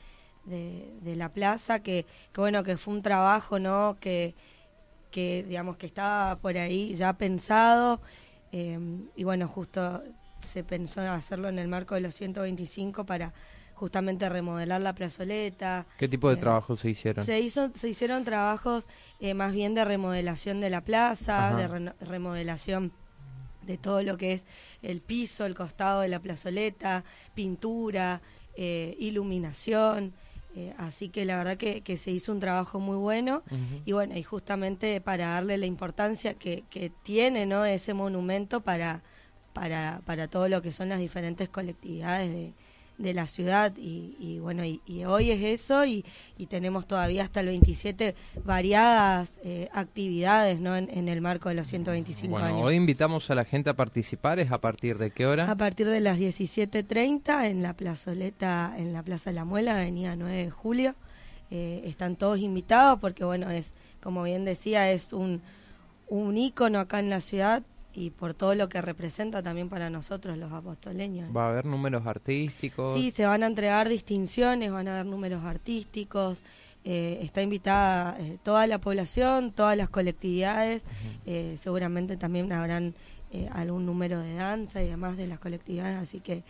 de, 0.44 1.16
la 1.16 1.28
plaza, 1.28 1.80
que, 1.80 2.06
que, 2.32 2.40
bueno, 2.40 2.62
que 2.64 2.76
fue 2.76 2.94
un 2.94 3.02
trabajo, 3.02 3.58
¿no? 3.58 3.96
Que, 4.00 4.34
que 5.10 5.44
digamos, 5.44 5.76
que 5.76 5.86
estaba 5.86 6.36
por 6.36 6.56
ahí 6.58 6.94
ya 6.96 7.12
pensado. 7.12 8.00
Eh, 8.52 8.78
y 9.16 9.24
bueno, 9.24 9.48
justo 9.48 10.02
se 10.40 10.64
pensó 10.64 11.00
hacerlo 11.02 11.48
en 11.48 11.58
el 11.58 11.68
marco 11.68 11.94
de 11.94 12.00
los 12.00 12.14
125 12.14 13.04
para 13.04 13.32
justamente 13.76 14.28
remodelar 14.28 14.80
la 14.80 14.94
plazoleta. 14.94 15.86
¿Qué 15.98 16.08
tipo 16.08 16.28
de 16.28 16.34
eh, 16.34 16.38
trabajos 16.38 16.80
se 16.80 16.90
hicieron? 16.90 17.24
Se, 17.24 17.38
hizo, 17.40 17.70
se 17.74 17.88
hicieron 17.88 18.24
trabajos 18.24 18.88
eh, 19.20 19.34
más 19.34 19.52
bien 19.52 19.74
de 19.74 19.84
remodelación 19.84 20.60
de 20.60 20.70
la 20.70 20.80
plaza, 20.80 21.54
de 21.56 21.92
remodelación 22.00 22.92
de 23.62 23.76
todo 23.76 24.02
lo 24.02 24.16
que 24.16 24.32
es 24.32 24.46
el 24.82 25.00
piso, 25.00 25.44
el 25.44 25.54
costado 25.54 26.00
de 26.00 26.08
la 26.08 26.20
plazoleta, 26.20 27.04
pintura, 27.34 28.22
eh, 28.54 28.96
iluminación. 28.98 30.14
así 30.78 31.10
que 31.10 31.26
la 31.26 31.36
verdad 31.36 31.58
que, 31.58 31.82
que, 31.82 31.98
se 31.98 32.10
hizo 32.10 32.32
un 32.32 32.40
trabajo 32.40 32.80
muy 32.80 32.96
bueno 32.96 33.42
y 33.84 33.92
bueno, 33.92 34.16
y 34.16 34.22
justamente 34.22 35.02
para 35.02 35.26
darle 35.34 35.58
la 35.58 35.66
importancia 35.66 36.32
que, 36.34 36.64
que 36.70 36.90
tiene 37.02 37.44
¿no? 37.44 37.66
ese 37.66 37.92
monumento 37.92 38.62
para, 38.62 39.02
para, 39.52 40.00
para 40.06 40.28
todo 40.28 40.48
lo 40.48 40.62
que 40.62 40.72
son 40.72 40.88
las 40.88 40.98
diferentes 40.98 41.50
colectividades 41.50 42.32
de, 42.32 42.54
de 42.98 43.14
la 43.14 43.26
ciudad 43.26 43.72
y, 43.76 44.38
bueno, 44.40 44.64
y, 44.64 44.80
hoy 45.04 45.30
es 45.30 45.42
eso 45.42 45.84
y, 45.84 46.04
tenemos 46.48 46.86
todavía 46.86 47.24
hasta 47.24 47.40
el 47.40 47.46
27 47.46 48.14
variadas 48.44 49.38
eh, 49.42 49.68
actividades 49.72 50.60
¿no? 50.60 50.76
En, 50.76 51.08
el 51.08 51.20
marco 51.20 51.48
de 51.48 51.56
los 51.56 51.66
125 51.66 52.30
bueno, 52.30 52.46
años. 52.46 52.62
Hoy 52.62 52.76
invitamos 52.76 53.30
a 53.30 53.34
la 53.34 53.44
gente 53.44 53.70
a 53.70 53.74
participar, 53.74 54.38
¿es 54.38 54.52
a 54.52 54.58
partir 54.58 54.98
de 54.98 55.10
qué 55.10 55.26
hora? 55.26 55.50
A 55.50 55.56
partir 55.56 55.88
de 55.88 56.00
las 56.00 56.18
17.30 56.18 57.50
en 57.50 57.62
la 57.62 57.74
plazoleta, 57.74 58.74
en 58.76 58.92
la 58.92 59.02
Plaza 59.02 59.30
de 59.30 59.34
la 59.34 59.44
Muela, 59.44 59.76
avenida 59.76 60.16
9 60.16 60.44
de 60.44 60.50
Julio. 60.50 60.94
Eh, 61.50 61.82
están 61.84 62.16
todos 62.16 62.40
invitados 62.40 62.98
porque 63.00 63.24
bueno, 63.24 63.50
es 63.50 63.74
como 64.02 64.24
bien 64.24 64.44
decía, 64.44 64.90
es 64.90 65.12
un, 65.12 65.42
un 66.08 66.36
ícono 66.36 66.80
acá 66.80 66.98
en 66.98 67.10
la 67.10 67.20
ciudad 67.20 67.62
y 67.96 68.10
por 68.10 68.34
todo 68.34 68.54
lo 68.54 68.68
que 68.68 68.82
representa 68.82 69.42
también 69.42 69.70
para 69.70 69.88
nosotros 69.88 70.36
los 70.36 70.52
apostoleños. 70.52 71.34
¿Va 71.34 71.46
a 71.46 71.48
haber 71.48 71.64
números 71.64 72.06
artísticos? 72.06 72.92
Sí, 72.92 73.10
se 73.10 73.24
van 73.24 73.42
a 73.42 73.46
entregar 73.46 73.88
distinciones, 73.88 74.70
van 74.70 74.86
a 74.86 74.92
haber 74.92 75.06
números 75.06 75.42
artísticos, 75.44 76.42
eh, 76.84 77.18
está 77.22 77.40
invitada 77.40 78.18
eh, 78.20 78.36
toda 78.42 78.66
la 78.66 78.78
población, 78.78 79.50
todas 79.50 79.78
las 79.78 79.88
colectividades, 79.88 80.84
eh, 81.24 81.56
seguramente 81.58 82.18
también 82.18 82.52
habrán 82.52 82.94
algún 83.52 83.84
número 83.84 84.20
de 84.20 84.34
danza 84.34 84.82
y 84.82 84.88
demás 84.88 85.18
de 85.18 85.26
las 85.26 85.38
colectividades, 85.38 85.98
así 85.98 86.20
que 86.20 86.42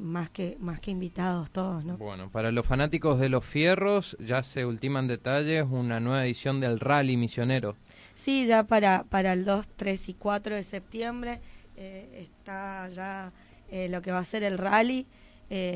más 0.00 0.28
que 0.30 0.56
más 0.60 0.80
que 0.80 0.90
invitados 0.90 1.50
todos, 1.50 1.84
¿no? 1.84 1.96
Bueno, 1.98 2.30
para 2.30 2.50
los 2.50 2.66
fanáticos 2.66 3.20
de 3.20 3.28
los 3.28 3.44
fierros 3.44 4.16
ya 4.18 4.42
se 4.42 4.66
ultiman 4.66 5.06
detalles 5.06 5.64
una 5.70 6.00
nueva 6.00 6.24
edición 6.24 6.60
del 6.60 6.80
Rally 6.80 7.16
Misionero. 7.16 7.76
Sí, 8.14 8.46
ya 8.46 8.64
para 8.64 9.04
para 9.04 9.32
el 9.32 9.44
2, 9.44 9.66
3 9.76 10.08
y 10.08 10.14
4 10.14 10.56
de 10.56 10.62
septiembre 10.62 11.40
está 11.76 12.88
ya 12.88 13.32
lo 13.70 14.02
que 14.02 14.10
va 14.10 14.18
a 14.18 14.24
ser 14.24 14.42
el 14.42 14.58
rally. 14.58 15.06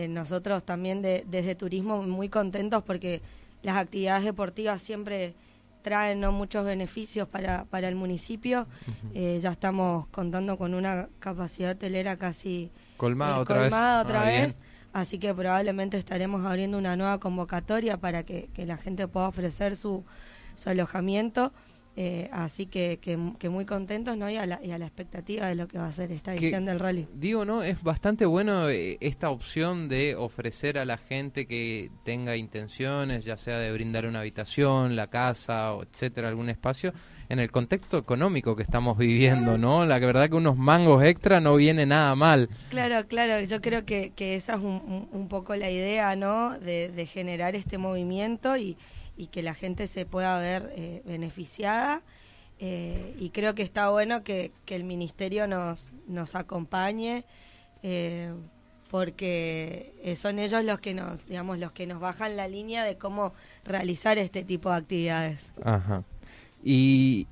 nosotros 0.08 0.64
también 0.64 1.00
desde 1.00 1.54
turismo 1.54 2.02
muy 2.02 2.28
contentos 2.28 2.82
porque 2.82 3.22
las 3.62 3.76
actividades 3.76 4.24
deportivas 4.24 4.82
siempre 4.82 5.34
traen 5.82 6.20
¿no? 6.20 6.32
muchos 6.32 6.64
beneficios 6.64 7.28
para, 7.28 7.64
para 7.64 7.88
el 7.88 7.94
municipio. 7.94 8.66
Eh, 9.14 9.38
ya 9.42 9.50
estamos 9.50 10.06
contando 10.08 10.56
con 10.56 10.74
una 10.74 11.08
capacidad 11.18 11.72
hotelera 11.72 12.16
casi 12.16 12.70
colmada 13.02 13.40
otra 13.40 13.58
colmada 13.62 14.04
vez. 14.04 14.06
Otra 14.06 14.24
vez. 14.24 14.60
Así 14.92 15.18
que 15.18 15.34
probablemente 15.34 15.96
estaremos 15.96 16.44
abriendo 16.44 16.78
una 16.78 16.96
nueva 16.96 17.18
convocatoria 17.18 17.96
para 17.96 18.22
que, 18.22 18.48
que 18.54 18.64
la 18.64 18.76
gente 18.76 19.08
pueda 19.08 19.26
ofrecer 19.26 19.74
su, 19.74 20.04
su 20.54 20.70
alojamiento. 20.70 21.52
Eh, 21.94 22.30
así 22.32 22.64
que, 22.64 22.98
que, 23.02 23.48
muy 23.50 23.66
contentos 23.66 24.16
¿no? 24.16 24.30
y, 24.30 24.36
a 24.36 24.46
la, 24.46 24.58
y 24.64 24.70
a 24.70 24.78
la 24.78 24.86
expectativa 24.86 25.46
de 25.46 25.54
lo 25.54 25.68
que 25.68 25.76
va 25.76 25.88
a 25.88 25.92
ser 25.92 26.10
esta 26.10 26.34
edición 26.34 26.64
del 26.64 26.80
rally. 26.80 27.06
Digo, 27.12 27.44
¿no? 27.44 27.62
Es 27.62 27.82
bastante 27.82 28.24
bueno 28.24 28.70
eh, 28.70 28.96
esta 29.02 29.28
opción 29.28 29.90
de 29.90 30.14
ofrecer 30.16 30.78
a 30.78 30.86
la 30.86 30.96
gente 30.96 31.46
que 31.46 31.90
tenga 32.02 32.36
intenciones, 32.36 33.26
ya 33.26 33.36
sea 33.36 33.58
de 33.58 33.70
brindar 33.72 34.06
una 34.06 34.20
habitación, 34.20 34.96
la 34.96 35.08
casa, 35.08 35.74
o 35.74 35.82
etcétera, 35.82 36.28
algún 36.28 36.48
espacio, 36.48 36.94
en 37.32 37.40
el 37.40 37.50
contexto 37.50 37.98
económico 37.98 38.54
que 38.56 38.62
estamos 38.62 38.96
viviendo, 38.98 39.58
¿no? 39.58 39.86
La 39.86 39.98
verdad 39.98 40.28
que 40.28 40.36
unos 40.36 40.56
mangos 40.56 41.02
extra 41.02 41.40
no 41.40 41.56
viene 41.56 41.86
nada 41.86 42.14
mal. 42.14 42.48
Claro, 42.70 43.06
claro, 43.08 43.40
yo 43.40 43.60
creo 43.60 43.84
que, 43.84 44.12
que 44.14 44.36
esa 44.36 44.54
es 44.54 44.60
un, 44.60 45.08
un, 45.10 45.28
poco 45.28 45.56
la 45.56 45.70
idea, 45.70 46.14
¿no? 46.14 46.58
De, 46.58 46.88
de 46.88 47.06
generar 47.06 47.56
este 47.56 47.78
movimiento 47.78 48.56
y 48.56 48.76
y 49.16 49.26
que 49.28 49.42
la 49.42 49.54
gente 49.54 49.86
se 49.86 50.06
pueda 50.06 50.38
ver 50.38 50.72
eh, 50.76 51.02
beneficiada. 51.04 52.02
Eh, 52.58 53.16
y 53.18 53.30
creo 53.30 53.54
que 53.54 53.62
está 53.62 53.90
bueno 53.90 54.22
que, 54.22 54.52
el 54.68 54.84
ministerio 54.84 55.46
nos, 55.46 55.92
nos 56.06 56.34
acompañe 56.34 57.24
eh, 57.82 58.32
porque 58.90 60.14
son 60.16 60.38
ellos 60.38 60.64
los 60.64 60.80
que 60.80 60.94
nos 60.94 61.26
digamos 61.26 61.58
los 61.58 61.72
que 61.72 61.86
nos 61.86 62.00
bajan 62.00 62.36
la 62.36 62.46
línea 62.46 62.84
de 62.84 62.96
cómo 62.96 63.32
realizar 63.64 64.16
este 64.18 64.44
tipo 64.44 64.70
de 64.70 64.76
actividades 64.76 65.44
Ajá. 65.64 66.04
Y 66.62 67.26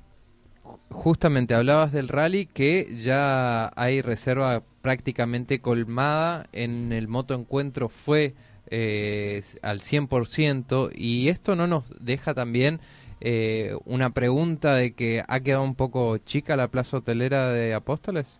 justamente 0.89 1.53
hablabas 1.55 1.91
del 1.91 2.07
rally 2.07 2.45
que 2.45 2.95
ya 2.95 3.71
hay 3.75 4.01
reserva 4.01 4.63
prácticamente 4.81 5.59
colmada 5.59 6.47
en 6.51 6.91
el 6.91 7.07
moto 7.07 7.33
encuentro 7.33 7.89
fue 7.89 8.33
eh, 8.67 9.43
al 9.61 9.81
100% 9.81 10.91
y 10.95 11.29
esto 11.29 11.55
no 11.55 11.67
nos 11.67 11.83
deja 11.99 12.33
también 12.33 12.79
eh, 13.23 13.75
una 13.85 14.09
pregunta 14.09 14.75
de 14.75 14.93
que 14.93 15.23
ha 15.27 15.39
quedado 15.41 15.63
un 15.63 15.75
poco 15.75 16.17
chica 16.17 16.55
la 16.55 16.69
plaza 16.69 16.97
hotelera 16.97 17.51
de 17.51 17.73
Apóstoles. 17.75 18.39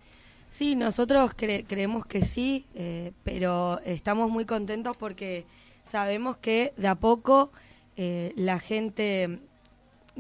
Sí, 0.50 0.76
nosotros 0.76 1.32
creemos 1.36 2.06
que 2.06 2.26
sí, 2.26 2.66
eh, 2.76 3.14
pero 3.24 3.80
estamos 3.86 4.30
muy 4.30 4.46
contentos 4.46 4.98
porque 4.98 5.46
sabemos 5.86 6.38
que 6.38 6.74
de 6.78 6.88
a 6.88 6.96
poco 6.96 7.52
eh, 7.96 8.34
la 8.36 8.60
gente, 8.60 9.40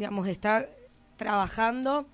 digamos, 0.01 0.27
está 0.27 0.67
trabajando 1.15 2.07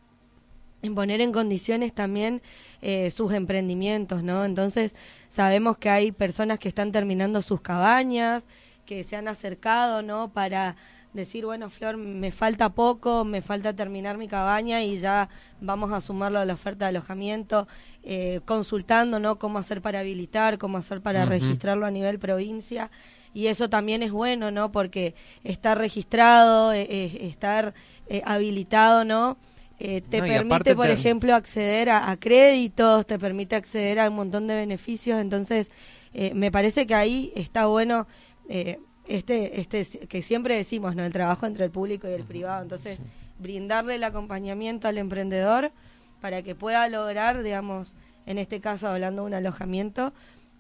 en 0.82 0.94
poner 0.94 1.22
en 1.22 1.32
condiciones 1.32 1.94
también 1.94 2.42
eh, 2.82 3.10
sus 3.12 3.32
emprendimientos, 3.32 4.24
¿no? 4.24 4.44
Entonces 4.44 4.94
sabemos 5.30 5.78
que 5.78 5.90
hay 5.90 6.12
personas 6.12 6.60
que 6.60 6.68
están 6.68 6.92
terminando 6.92 7.42
sus 7.42 7.62
cabañas, 7.62 8.46
que 8.86 9.06
se 9.06 9.16
han 9.16 9.30
acercado, 9.30 10.02
¿no? 10.02 10.34
Para 10.34 10.76
decir, 11.14 11.46
bueno, 11.46 11.70
Flor, 11.70 11.96
me 11.96 12.30
falta 12.32 12.68
poco, 12.68 13.24
me 13.24 13.42
falta 13.42 13.74
terminar 13.74 14.18
mi 14.18 14.28
cabaña 14.28 14.84
y 14.84 15.00
ya 15.00 15.30
vamos 15.62 15.94
a 15.94 16.02
sumarlo 16.02 16.40
a 16.40 16.46
la 16.46 16.56
oferta 16.56 16.84
de 16.84 16.90
alojamiento, 16.90 17.70
eh, 18.04 18.42
consultando, 18.44 19.22
¿no? 19.22 19.40
Cómo 19.40 19.60
hacer 19.60 19.82
para 19.82 20.02
habilitar, 20.02 20.58
cómo 20.58 20.78
hacer 20.78 21.00
para 21.00 21.24
registrarlo 21.24 21.86
a 21.86 21.92
nivel 21.92 22.20
provincia. 22.20 22.92
Y 23.38 23.48
eso 23.48 23.70
también 23.70 24.02
es 24.02 24.12
bueno, 24.12 24.50
¿no? 24.52 24.72
Porque 24.72 25.14
estar 25.44 25.78
registrado, 25.78 26.74
eh, 26.74 27.28
estar 27.28 27.74
habilitado, 28.26 29.06
¿no? 29.06 29.38
Eh, 29.80 30.02
te 30.02 30.22
permite, 30.22 30.76
por 30.76 30.90
ejemplo, 30.90 31.36
acceder 31.36 31.92
a, 31.92 32.18
créditos, 32.18 33.06
te 33.06 33.20
permite 33.20 33.56
acceder 33.56 34.00
a 34.00 34.10
un 34.10 34.16
montón 34.16 34.48
de 34.48 34.56
beneficios, 34.56 35.20
entonces 35.20 35.70
eh, 36.16 36.34
me 36.34 36.52
parece 36.52 36.88
que 36.88 36.96
ahí 36.96 37.32
está 37.36 37.68
bueno 37.68 38.08
eh, 38.50 38.80
este, 39.08 39.60
este 39.62 39.86
que 40.08 40.24
siempre 40.24 40.56
decimos, 40.56 40.96
¿no? 40.96 41.06
El 41.06 41.14
trabajo 41.14 41.46
entre 41.46 41.66
el 41.66 41.70
público 41.70 42.10
y 42.10 42.14
el 42.14 42.24
privado, 42.24 42.64
entonces 42.64 43.00
brindarle 43.38 43.96
el 43.96 44.04
acompañamiento 44.04 44.88
al 44.88 44.98
emprendedor 44.98 45.72
para 46.22 46.42
que 46.42 46.56
pueda 46.56 46.90
lograr, 46.90 47.44
digamos, 47.44 47.94
en 48.26 48.40
este 48.40 48.60
caso 48.60 48.88
hablando 48.88 49.22
de 49.22 49.28
un 49.28 49.34
alojamiento, 49.36 50.12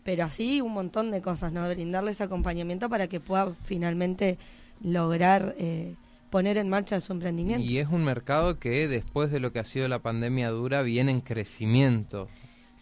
pero 0.07 0.23
así 0.23 0.61
un 0.61 0.71
montón 0.71 1.11
de 1.11 1.21
cosas, 1.21 1.51
¿no? 1.51 1.67
Brindarle 1.67 2.11
ese 2.11 2.23
acompañamiento 2.23 2.87
para 2.87 3.09
que 3.09 3.19
pueda 3.19 3.53
finalmente 3.65 4.37
lograr 4.81 5.53
eh, 5.57 5.95
poner 6.29 6.57
en 6.57 6.69
marcha 6.69 6.97
su 7.01 7.11
emprendimiento. 7.11 7.61
Y 7.61 7.79
es 7.79 7.89
un 7.89 8.05
mercado 8.05 8.57
que 8.57 8.87
después 8.87 9.31
de 9.31 9.41
lo 9.41 9.51
que 9.51 9.59
ha 9.59 9.65
sido 9.65 9.85
la 9.89 9.99
pandemia 9.99 10.49
dura 10.49 10.81
viene 10.81 11.11
en 11.11 11.19
crecimiento, 11.19 12.29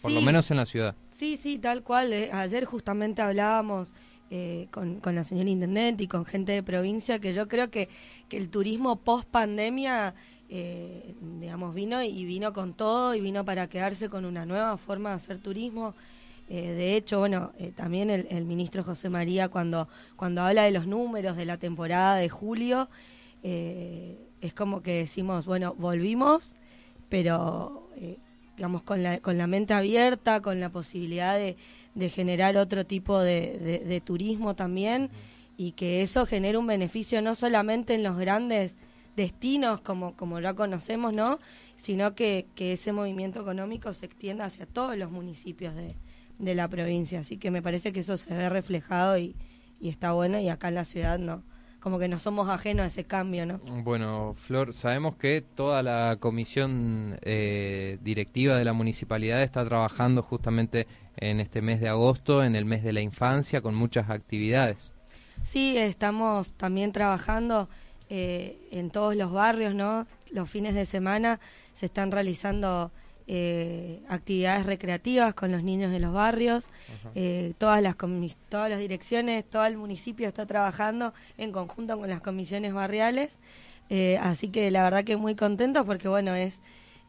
por 0.02 0.12
lo 0.12 0.20
menos 0.20 0.52
en 0.52 0.58
la 0.58 0.66
ciudad. 0.66 0.94
Sí, 1.10 1.36
sí, 1.36 1.58
tal 1.58 1.82
cual. 1.82 2.12
Eh, 2.12 2.30
ayer 2.32 2.64
justamente 2.64 3.22
hablábamos 3.22 3.92
eh, 4.30 4.68
con, 4.70 5.00
con, 5.00 5.16
la 5.16 5.24
señora 5.24 5.50
Intendente 5.50 6.04
y 6.04 6.06
con 6.06 6.26
gente 6.26 6.52
de 6.52 6.62
provincia 6.62 7.18
que 7.18 7.34
yo 7.34 7.48
creo 7.48 7.72
que, 7.72 7.88
que 8.28 8.36
el 8.36 8.50
turismo 8.50 9.00
post 9.00 9.28
pandemia, 9.28 10.14
eh, 10.48 11.16
digamos, 11.40 11.74
vino 11.74 12.00
y 12.04 12.24
vino 12.24 12.52
con 12.52 12.72
todo 12.72 13.16
y 13.16 13.20
vino 13.20 13.44
para 13.44 13.68
quedarse 13.68 14.08
con 14.08 14.24
una 14.26 14.46
nueva 14.46 14.76
forma 14.76 15.08
de 15.08 15.16
hacer 15.16 15.38
turismo. 15.38 15.96
De 16.48 16.96
hecho, 16.96 17.18
bueno, 17.18 17.52
también 17.74 18.08
el, 18.08 18.26
el, 18.30 18.44
ministro 18.44 18.84
José 18.84 19.08
María 19.08 19.48
cuando, 19.48 19.88
cuando 20.14 20.42
habla 20.42 20.62
de 20.62 20.70
los 20.70 20.86
números 20.86 21.36
de 21.36 21.44
la 21.44 21.56
temporada 21.56 22.16
de 22.16 22.28
julio, 22.28 22.88
eh, 23.48 24.18
es 24.40 24.54
como 24.54 24.82
que 24.82 24.94
decimos, 24.94 25.46
bueno, 25.46 25.72
volvimos, 25.78 26.56
pero 27.08 27.88
eh, 27.96 28.18
digamos 28.56 28.82
con 28.82 29.04
la, 29.04 29.20
con 29.20 29.38
la 29.38 29.46
mente 29.46 29.72
abierta, 29.72 30.42
con 30.42 30.58
la 30.58 30.70
posibilidad 30.70 31.38
de, 31.38 31.56
generar 32.10 32.56
otro 32.56 32.84
tipo 32.84 33.20
de, 33.20 34.02
turismo 34.04 34.54
también 34.54 35.10
y 35.56 35.72
que 35.72 36.02
eso 36.02 36.26
genere 36.26 36.58
un 36.58 36.66
beneficio 36.66 37.22
no 37.22 37.36
solamente 37.36 37.94
en 37.94 38.02
los 38.02 38.18
grandes 38.18 38.76
destinos 39.14 39.80
como, 39.80 40.14
como 40.16 40.40
ya 40.40 40.54
conocemos, 40.54 41.14
¿no? 41.14 41.38
sino 41.76 42.16
que, 42.16 42.46
que 42.56 42.72
ese 42.72 42.92
movimiento 42.92 43.40
económico 43.40 43.92
se 43.92 44.06
extienda 44.06 44.44
hacia 44.44 44.66
todos 44.66 44.96
los 44.96 45.10
municipios 45.12 45.74
de, 45.76 45.94
de 46.38 46.54
la 46.54 46.68
provincia. 46.68 47.20
Así 47.20 47.36
que 47.38 47.50
me 47.50 47.62
parece 47.62 47.92
que 47.92 48.00
eso 48.00 48.16
se 48.16 48.34
ve 48.34 48.48
reflejado 48.48 49.18
y, 49.18 49.34
y 49.80 49.88
está 49.88 50.12
bueno 50.12 50.38
y 50.38 50.48
acá 50.48 50.68
en 50.68 50.74
la 50.74 50.84
ciudad 50.84 51.18
no 51.18 51.42
como 51.86 52.00
que 52.00 52.08
no 52.08 52.18
somos 52.18 52.48
ajenos 52.48 52.82
a 52.82 52.86
ese 52.86 53.04
cambio, 53.04 53.46
¿no? 53.46 53.58
Bueno, 53.84 54.34
Flor, 54.34 54.72
sabemos 54.72 55.14
que 55.14 55.40
toda 55.40 55.84
la 55.84 56.16
comisión 56.18 57.16
eh, 57.22 57.98
directiva 58.02 58.56
de 58.56 58.64
la 58.64 58.72
municipalidad 58.72 59.40
está 59.40 59.64
trabajando 59.64 60.20
justamente 60.20 60.88
en 61.16 61.38
este 61.38 61.62
mes 61.62 61.80
de 61.80 61.88
agosto, 61.88 62.42
en 62.42 62.56
el 62.56 62.64
mes 62.64 62.82
de 62.82 62.92
la 62.92 63.02
infancia, 63.02 63.60
con 63.60 63.76
muchas 63.76 64.10
actividades. 64.10 64.90
Sí, 65.44 65.78
estamos 65.78 66.54
también 66.54 66.90
trabajando 66.90 67.68
eh, 68.10 68.58
en 68.72 68.90
todos 68.90 69.14
los 69.14 69.30
barrios, 69.30 69.72
¿no? 69.72 70.08
Los 70.32 70.50
fines 70.50 70.74
de 70.74 70.86
semana 70.86 71.38
se 71.72 71.86
están 71.86 72.10
realizando 72.10 72.90
eh, 73.28 74.02
actividades 74.08 74.66
recreativas 74.66 75.34
con 75.34 75.50
los 75.50 75.62
niños 75.62 75.90
de 75.90 75.98
los 75.98 76.12
barrios. 76.12 76.68
Eh, 77.14 77.54
todas, 77.58 77.82
las 77.82 77.96
todas 78.48 78.70
las 78.70 78.78
direcciones, 78.78 79.44
todo 79.44 79.64
el 79.66 79.76
municipio 79.76 80.28
está 80.28 80.46
trabajando 80.46 81.12
en 81.36 81.50
conjunto 81.50 81.98
con 81.98 82.08
las 82.08 82.20
comisiones 82.20 82.72
barriales. 82.72 83.38
Eh, 83.90 84.18
así 84.22 84.48
que 84.48 84.70
la 84.70 84.84
verdad 84.84 85.04
que 85.04 85.16
muy 85.16 85.34
contentos 85.34 85.84
porque, 85.84 86.08
bueno, 86.08 86.34
es, 86.34 86.62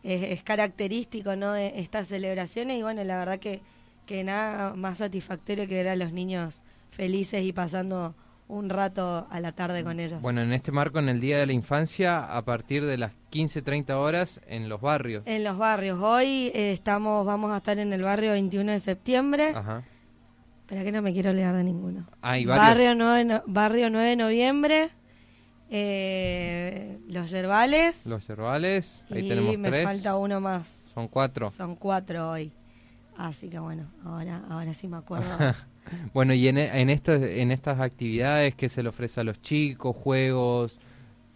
es, 0.04 0.42
característico 0.44 1.36
¿no? 1.36 1.54
de 1.54 1.80
estas 1.80 2.08
celebraciones 2.08 2.80
y, 2.80 2.82
bueno, 2.82 3.04
la 3.04 3.18
verdad 3.18 3.40
que, 3.40 3.62
que 4.06 4.24
nada 4.24 4.74
más 4.76 5.00
satisfactorio 5.00 5.68
que 5.68 5.76
ver 5.76 5.88
a 5.88 5.96
los 5.96 6.14
niños 6.14 6.62
felices 6.92 7.44
y 7.44 7.54
pasando 7.54 8.16
un 8.50 8.70
rato 8.70 9.28
a 9.30 9.40
la 9.40 9.52
tarde 9.52 9.84
con 9.84 10.00
ellos. 10.00 10.22
Bueno, 10.22 10.42
en 10.42 10.54
este 10.54 10.72
marco, 10.72 11.00
en 11.00 11.10
el 11.10 11.20
Día 11.20 11.38
de 11.38 11.46
la 11.48 11.54
Infancia, 11.54 12.24
a 12.38 12.44
partir 12.46 12.86
de 12.86 12.98
las 12.98 13.12
15, 13.30 13.62
30 13.62 13.98
horas, 14.00 14.40
en 14.48 14.70
los 14.70 14.80
barrios. 14.82 15.24
En 15.26 15.44
los 15.44 15.58
barrios. 15.58 16.00
Hoy 16.02 16.52
eh, 16.54 16.72
estamos, 16.72 17.26
vamos 17.26 17.52
a 17.52 17.58
estar 17.58 17.78
en 17.78 17.92
el 17.92 18.02
barrio 18.04 18.32
21 18.32 18.72
de 18.72 18.80
septiembre. 18.80 19.52
Ajá. 19.56 19.84
Espera 20.62 20.84
que 20.84 20.92
no 20.92 21.02
me 21.02 21.14
quiero 21.14 21.30
olvidar 21.32 21.56
de 21.56 21.64
ninguno. 21.64 22.08
Hay 22.22 22.46
barrio 22.46 22.94
9, 22.96 23.42
barrio 23.48 23.90
9 23.90 24.10
de 24.10 24.16
noviembre, 24.16 24.90
Eh, 25.70 27.00
los 27.10 27.30
yerbales. 27.30 28.06
Los 28.06 28.26
yerbales, 28.28 29.04
ahí 29.12 29.26
y 29.26 29.30
tenemos 29.30 29.58
me 29.58 29.70
tres. 29.70 29.84
falta 29.84 30.18
uno 30.18 30.40
más. 30.40 30.68
Son 30.94 31.08
cuatro. 31.10 31.52
Son 31.52 31.76
cuatro 31.76 32.30
hoy. 32.32 32.52
Así 33.18 33.50
que 33.50 33.60
bueno, 33.60 33.88
ahora, 34.06 34.44
ahora 34.50 34.74
sí 34.74 34.88
me 34.88 34.98
acuerdo. 34.98 35.26
bueno, 36.14 36.34
y 36.34 36.48
en, 36.48 36.58
en, 36.58 36.90
estas 36.90 37.22
en 37.22 37.52
estas 37.52 37.80
actividades, 37.80 38.56
¿qué 38.56 38.70
se 38.70 38.84
le 38.84 38.90
ofrece 38.90 39.22
a 39.22 39.24
los 39.24 39.42
chicos? 39.42 39.96
¿Juegos? 39.96 40.80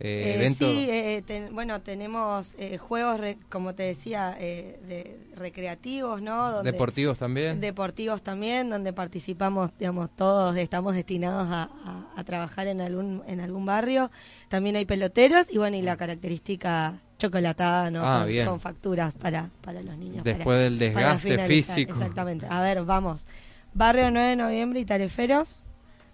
Eh, 0.04 0.32
Eh, 0.32 0.34
eventos? 0.34 0.68
sí, 0.68 0.88
eh, 0.90 1.22
ten- 1.24 1.54
bueno, 1.54 1.80
tenemos 1.82 2.56
eh, 2.58 2.80
juegos, 2.80 3.20
re- 3.20 3.38
como 3.50 3.76
te 3.76 3.84
decía, 3.84 4.36
eh, 4.40 4.80
de 4.88 5.20
recreativos, 5.36 6.24
¿no? 6.24 6.52
Donde- 6.52 6.72
¿Deportivos 6.72 7.20
también? 7.20 7.60
Deportivos 7.62 8.24
también, 8.24 8.72
donde 8.72 8.94
participamos, 8.94 9.70
digamos, 9.78 10.10
todos 10.16 10.58
estamos 10.58 10.96
destinados 10.96 11.48
a, 11.52 11.70
a- 11.86 12.08
a 12.16 12.24
trabajar 12.24 12.66
en 12.66 12.82
algún 12.82 13.22
en 13.28 13.42
algún 13.42 13.64
barrio. 13.68 14.10
También 14.50 14.76
hay 14.76 14.86
peloteros 14.86 15.52
y 15.52 15.60
bueno, 15.60 15.78
y 15.78 15.84
la 15.84 15.96
característica 15.98 17.00
chocolatada, 17.20 17.92
¿no? 17.92 18.02
Ah, 18.04 18.26
con, 18.26 18.46
con 18.54 18.60
facturas 18.60 19.14
para, 19.14 19.52
para 19.62 19.84
los 19.84 19.96
niños. 19.98 20.24
para- 20.24 20.36
Después 20.38 20.58
del 20.60 20.74
para 20.94 21.06
desgaste 21.14 21.30
finalizar. 21.30 21.76
físico. 21.76 21.94
Exactamente. 21.94 22.48
A 22.50 22.60
ver, 22.62 22.84
vamos. 22.84 23.28
Barrio 23.74 24.12
9 24.12 24.30
de 24.30 24.36
noviembre 24.36 24.80
y 24.80 24.86
Tareferos, 24.86 25.64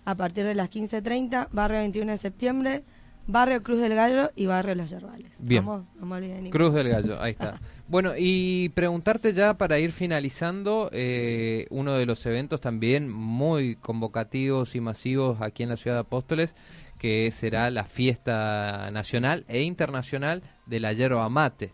a 0.05 0.15
partir 0.15 0.45
de 0.45 0.55
las 0.55 0.69
15.30. 0.69 1.47
Barrio 1.51 1.79
21 1.79 2.11
de 2.11 2.17
septiembre, 2.17 2.83
Barrio 3.27 3.61
Cruz 3.61 3.81
del 3.81 3.93
Gallo 3.93 4.31
y 4.35 4.45
Barrio 4.45 4.75
Los 4.75 4.89
Yerbales. 4.89 5.31
Bien. 5.39 5.65
Vamos, 5.65 5.85
no 5.99 6.05
me 6.05 6.49
Cruz 6.49 6.73
del 6.73 6.89
Gallo, 6.89 7.21
ahí 7.21 7.31
está. 7.31 7.59
Bueno, 7.89 8.11
y 8.17 8.67
preguntarte 8.69 9.31
ya 9.31 9.53
para 9.57 9.79
ir 9.79 9.93
finalizando, 9.93 10.89
eh, 10.91 11.67
uno 11.69 11.93
de 11.93 12.05
los 12.05 12.25
eventos 12.25 12.59
también 12.59 13.09
muy 13.09 13.77
convocativos 13.77 14.75
y 14.75 14.81
masivos 14.81 15.41
aquí 15.41 15.63
en 15.63 15.69
la 15.69 15.77
ciudad 15.77 15.95
de 15.95 16.01
Apóstoles, 16.01 16.53
que 16.97 17.31
será 17.31 17.69
la 17.69 17.85
fiesta 17.85 18.91
nacional 18.91 19.45
e 19.47 19.61
internacional 19.61 20.43
de 20.65 20.81
la 20.81 20.91
yerba 20.91 21.29
mate. 21.29 21.71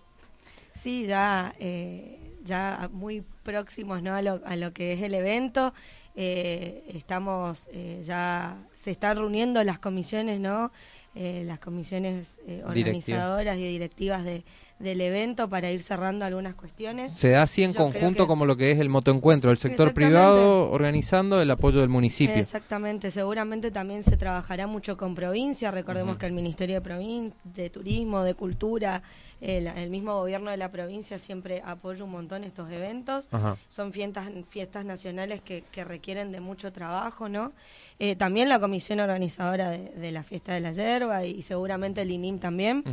Sí, 0.73 1.07
ya, 1.07 1.55
eh, 1.59 2.37
ya 2.43 2.89
muy 2.93 3.23
próximos 3.43 4.01
¿no? 4.01 4.15
a, 4.15 4.21
lo, 4.21 4.41
a 4.45 4.55
lo 4.55 4.73
que 4.73 4.93
es 4.93 5.01
el 5.01 5.13
evento. 5.13 5.73
Eh, 6.15 6.83
estamos 6.93 7.67
eh, 7.71 8.01
ya 8.03 8.57
se 8.73 8.91
están 8.91 9.17
reuniendo 9.17 9.63
las 9.63 9.79
comisiones, 9.79 10.39
¿no? 10.39 10.71
Eh, 11.15 11.43
las 11.45 11.59
comisiones 11.59 12.39
eh, 12.47 12.63
organizadoras 12.65 13.57
y 13.57 13.67
directivas 13.67 14.23
de, 14.23 14.43
del 14.83 15.01
evento 15.01 15.49
para 15.49 15.71
ir 15.71 15.81
cerrando 15.81 16.25
algunas 16.25 16.55
cuestiones. 16.55 17.13
Se 17.13 17.29
da 17.29 17.43
así 17.43 17.63
en 17.63 17.71
Yo 17.71 17.77
conjunto 17.79 18.23
que- 18.25 18.27
como 18.27 18.45
lo 18.45 18.57
que 18.57 18.71
es 18.71 18.79
el 18.79 18.89
motoencuentro, 18.89 19.49
el 19.49 19.57
sector 19.57 19.93
privado 19.93 20.69
organizando 20.71 21.41
el 21.41 21.49
apoyo 21.49 21.79
del 21.79 21.89
municipio. 21.89 22.35
Exactamente, 22.35 23.09
seguramente 23.09 23.71
también 23.71 24.03
se 24.03 24.17
trabajará 24.17 24.67
mucho 24.67 24.97
con 24.97 25.15
provincia. 25.15 25.71
Recordemos 25.71 26.17
que 26.17 26.25
el 26.25 26.33
Ministerio 26.33 26.79
de, 26.79 26.83
Provin- 26.87 27.33
de 27.43 27.69
Turismo, 27.69 28.23
de 28.23 28.33
Cultura, 28.35 29.01
el, 29.41 29.67
el 29.67 29.89
mismo 29.89 30.15
gobierno 30.15 30.51
de 30.51 30.57
la 30.57 30.71
provincia 30.71 31.19
siempre 31.19 31.61
apoya 31.65 32.03
un 32.03 32.11
montón 32.11 32.43
estos 32.43 32.71
eventos. 32.71 33.27
Son 33.69 33.91
fiestas, 33.91 34.29
fiestas 34.49 34.85
nacionales 34.85 35.41
que, 35.41 35.63
que 35.71 35.83
requieren 35.83 36.31
de 36.31 36.39
mucho 36.39 36.71
trabajo, 36.71 37.27
¿no? 37.29 37.51
Eh, 37.99 38.15
también 38.15 38.49
la 38.49 38.59
comisión 38.59 38.99
organizadora 38.99 39.69
de, 39.69 39.89
de 39.95 40.11
la 40.11 40.23
fiesta 40.23 40.53
de 40.53 40.59
la 40.61 40.71
yerba 40.71 41.25
y, 41.25 41.41
seguramente 41.41 42.01
el 42.01 42.11
INIM 42.11 42.39
también. 42.39 42.83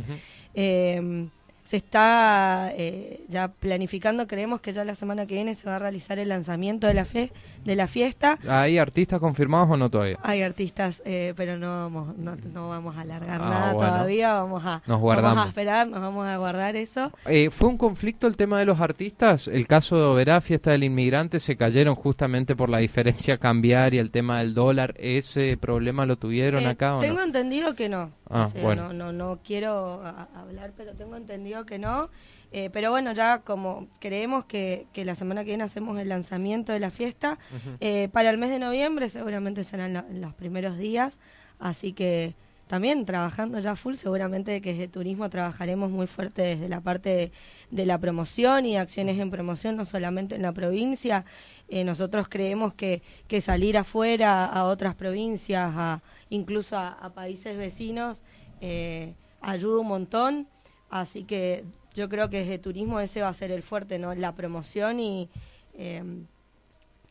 Eh, 0.53 1.27
se 1.63 1.77
está 1.77 2.71
eh, 2.75 3.23
ya 3.27 3.49
planificando, 3.49 4.27
creemos 4.27 4.61
que 4.61 4.73
ya 4.73 4.83
la 4.83 4.95
semana 4.95 5.25
que 5.25 5.35
viene 5.35 5.55
se 5.55 5.67
va 5.69 5.75
a 5.75 5.79
realizar 5.79 6.19
el 6.19 6.29
lanzamiento 6.29 6.87
de 6.87 6.93
la, 6.93 7.05
fe, 7.05 7.31
de 7.63 7.75
la 7.75 7.87
fiesta. 7.87 8.39
¿Hay 8.47 8.77
artistas 8.77 9.19
confirmados 9.19 9.69
o 9.69 9.77
no 9.77 9.89
todavía? 9.89 10.17
Hay 10.23 10.41
artistas, 10.41 11.01
eh, 11.05 11.33
pero 11.37 11.57
no 11.57 11.67
vamos, 11.69 12.17
no, 12.17 12.35
no 12.53 12.69
vamos 12.69 12.97
a 12.97 13.01
alargar 13.01 13.41
Ah, 13.41 13.49
nada 13.49 13.73
bueno. 13.73 13.91
todavía, 13.91 14.33
vamos 14.33 14.63
a, 14.65 14.75
Nos 14.79 14.87
vamos 14.87 15.01
guardamos. 15.01 15.45
a 15.45 15.49
esperar, 15.49 15.87
nos 15.87 16.01
vamos 16.01 16.27
a 16.27 16.37
guardar 16.37 16.75
eso. 16.75 17.11
Eh, 17.25 17.49
¿Fue 17.51 17.69
un 17.69 17.77
conflicto 17.77 18.27
el 18.27 18.35
tema 18.37 18.59
de 18.59 18.65
los 18.65 18.79
artistas? 18.81 19.47
El 19.47 19.67
caso 19.67 19.95
de 19.97 20.03
Oberá, 20.03 20.41
Fiesta 20.41 20.71
del 20.71 20.83
Inmigrante, 20.83 21.39
se 21.39 21.55
cayeron 21.57 21.95
justamente 21.95 22.55
por 22.55 22.69
la 22.69 22.79
diferencia 22.79 23.37
cambiaria, 23.37 24.01
el 24.01 24.11
tema 24.11 24.39
del 24.39 24.53
dólar. 24.53 24.93
¿Ese 24.97 25.57
problema 25.57 26.05
lo 26.05 26.17
tuvieron 26.17 26.63
Eh, 26.63 26.67
acá 26.67 26.97
o 26.97 26.99
tengo 26.99 27.17
no? 27.19 27.23
entendido 27.23 27.73
que 27.75 27.87
no. 27.89 28.11
Ah, 28.29 28.43
O 28.43 28.49
sea, 28.49 28.61
bueno. 28.63 28.93
no, 28.93 29.11
no, 29.11 29.11
no 29.13 29.39
quiero 29.43 30.01
a- 30.05 30.29
hablar, 30.35 30.71
pero 30.77 30.93
tengo 30.95 31.15
entendido 31.17 31.50
que 31.65 31.77
no. 31.79 32.09
Eh, 32.53 32.69
pero 32.73 32.91
bueno, 32.91 33.13
ya 33.13 33.39
como 33.39 33.87
creemos 33.99 34.43
que, 34.43 34.85
que 34.91 35.05
la 35.05 35.15
semana 35.15 35.41
que 35.43 35.51
viene 35.51 35.63
hacemos 35.63 35.97
el 35.99 36.09
lanzamiento 36.09 36.73
de 36.73 36.79
la 36.81 36.89
fiesta, 36.91 37.39
eh, 37.79 38.09
para 38.11 38.29
el 38.29 38.37
mes 38.37 38.49
de 38.49 38.59
noviembre 38.59 39.07
seguramente 39.07 39.63
serán 39.63 39.93
la- 39.93 40.05
los 40.11 40.33
primeros 40.33 40.77
días, 40.77 41.17
así 41.59 41.93
que 41.93 42.35
también 42.67 43.05
trabajando 43.05 43.57
ya 43.59 43.75
full, 43.77 43.95
seguramente 43.95 44.61
que 44.61 44.71
desde 44.73 44.87
turismo 44.89 45.29
trabajaremos 45.29 45.91
muy 45.91 46.07
fuerte 46.07 46.41
desde 46.41 46.67
la 46.69 46.81
parte 46.81 47.09
de, 47.09 47.31
de 47.69 47.85
la 47.85 47.97
promoción 47.97 48.65
y 48.65 48.75
acciones 48.77 49.17
en 49.19 49.29
promoción, 49.31 49.75
no 49.77 49.85
solamente 49.85 50.35
en 50.35 50.41
la 50.41 50.51
provincia. 50.53 51.23
Eh, 51.69 51.83
nosotros 51.85 52.27
creemos 52.29 52.73
que, 52.73 53.01
que 53.29 53.39
salir 53.41 53.77
afuera 53.77 54.45
a 54.45 54.65
otras 54.65 54.95
provincias, 54.95 55.71
a, 55.75 56.01
incluso 56.29 56.77
a, 56.77 56.89
a 56.93 57.13
países 57.13 57.57
vecinos, 57.57 58.23
ayuda 59.41 59.79
un 59.79 59.87
montón. 59.87 60.47
Así 60.91 61.23
que 61.23 61.63
yo 61.95 62.09
creo 62.09 62.29
que 62.29 62.39
desde 62.39 62.59
turismo 62.59 62.99
ese 62.99 63.21
va 63.21 63.29
a 63.29 63.33
ser 63.33 63.49
el 63.49 63.63
fuerte, 63.63 63.97
¿no? 63.97 64.13
La 64.13 64.33
promoción 64.33 64.99
y, 64.99 65.29
eh, 65.73 66.03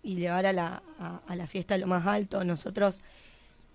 y 0.03 0.15
llevar 0.17 0.47
a 0.47 0.53
la, 0.53 0.83
a, 0.99 1.21
a 1.27 1.35
la 1.35 1.47
fiesta 1.47 1.77
lo 1.79 1.87
más 1.87 2.07
alto. 2.07 2.45
Nosotros 2.45 3.01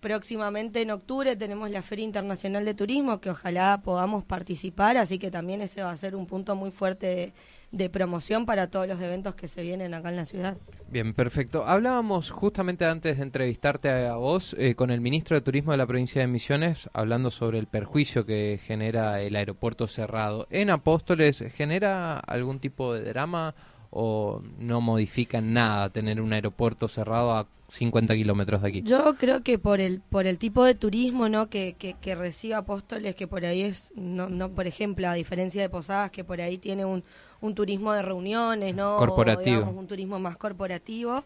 próximamente 0.06 0.84
en 0.84 0.92
octubre 0.92 1.36
tenemos 1.36 1.72
la 1.72 1.82
Feria 1.82 2.06
Internacional 2.06 2.64
de 2.64 2.76
Turismo 2.76 3.20
que 3.20 3.32
ojalá 3.32 3.82
podamos 3.84 4.24
participar, 4.24 4.98
así 4.98 5.18
que 5.18 5.32
también 5.32 5.62
ese 5.62 5.82
va 5.82 5.90
a 5.90 5.98
ser 5.98 6.16
un 6.16 6.28
punto 6.28 6.56
muy 6.56 6.70
fuerte 6.70 7.34
de, 7.72 7.90
promoción 7.90 8.46
para 8.46 8.70
todos 8.70 8.88
los 8.88 9.02
eventos 9.02 9.34
que 9.34 9.48
se 9.48 9.64
vienen 9.64 9.96
acá 9.96 10.10
en 10.10 10.18
la 10.18 10.26
ciudad. 10.26 10.58
Bien, 10.92 11.16
perfecto. 11.16 11.66
Hablábamos 11.66 12.30
justamente 12.30 12.86
antes 12.86 13.18
de 13.18 13.24
entrevistarte 13.24 13.90
a, 13.90 14.14
vos 14.14 14.56
eh, 14.60 14.76
con 14.76 14.92
el 14.92 15.02
ministro 15.02 15.38
de 15.38 15.42
Turismo 15.42 15.72
de 15.72 15.78
la 15.80 15.88
provincia 15.88 16.22
de 16.22 16.28
Misiones, 16.28 16.88
hablando 16.94 17.32
sobre 17.32 17.58
el 17.58 17.66
perjuicio 17.66 18.28
que 18.28 18.60
genera 18.64 19.24
el 19.24 19.36
aeropuerto 19.36 19.88
cerrado. 19.88 20.46
¿En 20.52 20.70
Apóstoles 20.70 21.44
genera 21.56 22.20
algún 22.20 22.60
tipo 22.60 22.94
de 22.94 23.06
drama 23.06 23.56
o 23.90 24.44
no 24.60 24.82
modifica 24.82 25.42
nada 25.42 25.90
tener 25.90 26.22
un 26.22 26.32
aeropuerto 26.32 26.88
cerrado 26.88 27.32
a 27.32 27.48
50 27.70 28.14
kilómetros 28.16 28.62
de 28.62 28.70
aquí? 28.70 28.82
Yo 28.84 29.16
creo 29.18 29.42
que 29.44 29.58
por 29.58 29.80
el 29.82 30.02
por 30.02 30.28
el 30.28 30.38
tipo 30.38 30.64
de 30.64 30.76
turismo 30.76 31.30
no 31.30 31.50
que, 31.50 31.76
que, 31.78 31.96
que 31.96 32.16
recibe 32.16 32.54
Apóstoles, 32.56 33.16
que 33.16 33.28
por 33.28 33.46
ahí 33.46 33.62
es, 33.62 33.92
no, 33.96 34.30
no 34.30 34.52
por 34.52 34.68
ejemplo, 34.68 35.08
a 35.10 35.14
diferencia 35.14 35.62
de 35.62 35.70
Posadas, 35.70 36.12
que 36.12 36.24
por 36.24 36.42
ahí 36.42 36.58
tiene 36.58 36.86
un, 36.86 37.04
un 37.42 37.56
turismo 37.56 37.94
de 37.94 38.02
reuniones, 38.02 38.76
¿no? 38.76 38.98
Corporativo. 38.98 39.58
O, 39.58 39.60
digamos, 39.62 39.76
un 39.80 39.88
turismo 39.88 40.20
más 40.20 40.38
corporativo. 40.38 41.24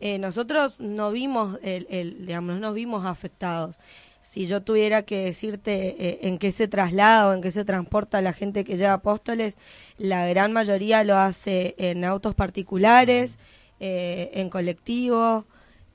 eh, 0.00 0.18
nosotros 0.18 0.78
no 0.78 1.10
vimos, 1.10 1.58
el, 1.62 1.86
el, 1.90 2.26
digamos, 2.26 2.54
no 2.56 2.60
nos 2.60 2.74
vimos 2.74 3.04
afectados. 3.06 3.76
Si 4.20 4.46
yo 4.46 4.62
tuviera 4.62 5.02
que 5.02 5.24
decirte 5.24 5.96
eh, 5.98 6.18
en 6.22 6.38
qué 6.38 6.52
se 6.52 6.68
traslada 6.68 7.28
o 7.28 7.32
en 7.34 7.40
qué 7.40 7.50
se 7.50 7.64
transporta 7.64 8.20
la 8.20 8.32
gente 8.32 8.64
que 8.64 8.76
lleva 8.76 8.94
Apóstoles, 8.94 9.56
la 9.96 10.26
gran 10.26 10.52
mayoría 10.52 11.02
lo 11.04 11.16
hace 11.16 11.74
en 11.78 12.04
autos 12.04 12.34
particulares, 12.34 13.38
eh, 13.80 14.30
en 14.34 14.50
colectivo, 14.50 15.46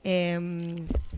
eh, 0.04 0.38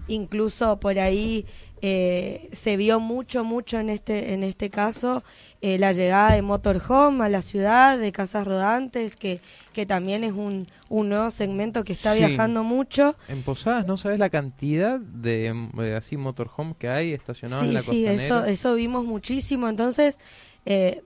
incluso 0.09 0.79
por 0.79 0.99
ahí 0.99 1.45
eh, 1.83 2.49
se 2.53 2.77
vio 2.77 3.01
mucho, 3.01 3.45
mucho 3.45 3.79
en 3.79 3.91
este, 3.91 4.33
en 4.33 4.43
este 4.43 4.71
caso 4.71 5.23
eh, 5.61 5.79
la 5.79 5.93
llegada 5.93 6.33
de 6.35 6.43
motorhome 6.43 7.25
a 7.25 7.29
la 7.29 7.43
ciudad, 7.43 7.99
de 7.99 8.13
casas 8.13 8.47
rodantes, 8.47 9.17
que, 9.17 9.41
que 9.73 9.85
también 9.85 10.25
es 10.25 10.33
un, 10.33 10.67
un 10.89 11.09
nuevo 11.09 11.31
segmento 11.31 11.85
que 11.85 11.93
está 11.93 12.13
Sí. 12.13 12.19
viajando 12.21 12.63
mucho. 12.65 13.15
En 13.29 13.43
Posadas, 13.43 13.87
¿no 13.87 13.97
sabes 13.97 14.19
la 14.19 14.31
cantidad 14.31 14.99
de, 15.01 15.53
eh, 15.81 15.95
así 15.95 16.17
motorhome 16.17 16.75
que 16.79 16.89
hay 16.89 17.13
estacionados 17.13 17.65
en 17.65 17.69
Sí, 17.71 17.75
la 17.75 17.81
sí, 17.81 18.05
costanera? 18.05 18.25
eso, 18.25 18.45
eso 18.45 18.75
vimos 18.75 19.05
muchísimo. 19.05 19.69
Entonces, 19.69 20.19
eh, 20.65 21.03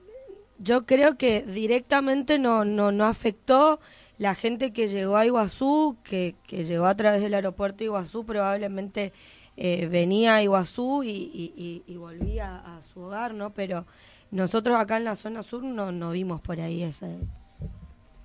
yo 0.59 0.85
creo 0.85 1.17
que 1.17 1.41
directamente 1.41 2.37
no, 2.37 2.65
no, 2.65 2.91
no 2.91 3.05
afectó 3.05 3.79
la 4.21 4.35
gente 4.35 4.71
que 4.71 4.87
llegó 4.87 5.17
a 5.17 5.25
Iguazú, 5.25 5.97
que, 6.03 6.35
que 6.45 6.63
llegó 6.65 6.85
a 6.85 6.95
través 6.95 7.21
del 7.21 7.33
aeropuerto 7.33 7.79
de 7.79 7.85
Iguazú, 7.85 8.23
probablemente 8.23 9.13
eh, 9.57 9.87
venía 9.87 10.35
a 10.35 10.43
Iguazú 10.43 11.01
y, 11.03 11.09
y, 11.09 11.53
y- 11.57 11.83
y 11.91 11.97
volvía 11.97 12.57
a 12.57 12.83
su 12.83 12.99
hogar, 13.01 13.33
¿no? 13.33 13.49
Pero 13.49 13.85
nosotros 14.29 14.77
acá 14.79 14.97
en 14.97 15.05
la 15.05 15.15
zona 15.15 15.41
sur 15.41 15.63
no, 15.63 15.91
no 15.91 16.11
vimos 16.11 16.39
por 16.39 16.59
ahí 16.61 16.83
ese, 16.83 17.17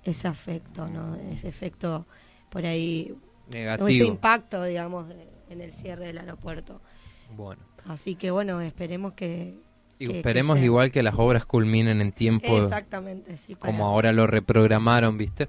ese 0.03 0.27
afecto, 0.27 0.87
¿no? 0.87 1.15
Ese 1.31 1.47
efecto 1.47 2.05
por 2.49 2.65
ahí, 2.65 3.15
ese 3.49 3.57
Negativo. 3.57 4.05
impacto, 4.05 4.63
digamos, 4.63 5.07
en 5.49 5.61
el 5.61 5.73
cierre 5.73 6.05
del 6.07 6.19
aeropuerto. 6.19 6.79
Bueno. 7.35 7.61
Así 7.87 8.15
que 8.15 8.29
bueno, 8.31 8.61
esperemos 8.61 9.13
que, 9.13 9.55
Y 9.99 10.11
esperemos 10.11 10.59
igual 10.59 10.91
que 10.91 11.01
las 11.01 11.15
obras 11.17 11.45
culminen 11.45 12.01
en 12.01 12.11
tiempo. 12.11 12.59
Exactamente, 12.59 13.35
sí. 13.37 13.55
Como 13.55 13.85
ahora 13.85 14.13
lo 14.13 14.27
reprogramaron, 14.27 15.17
¿viste? 15.17 15.47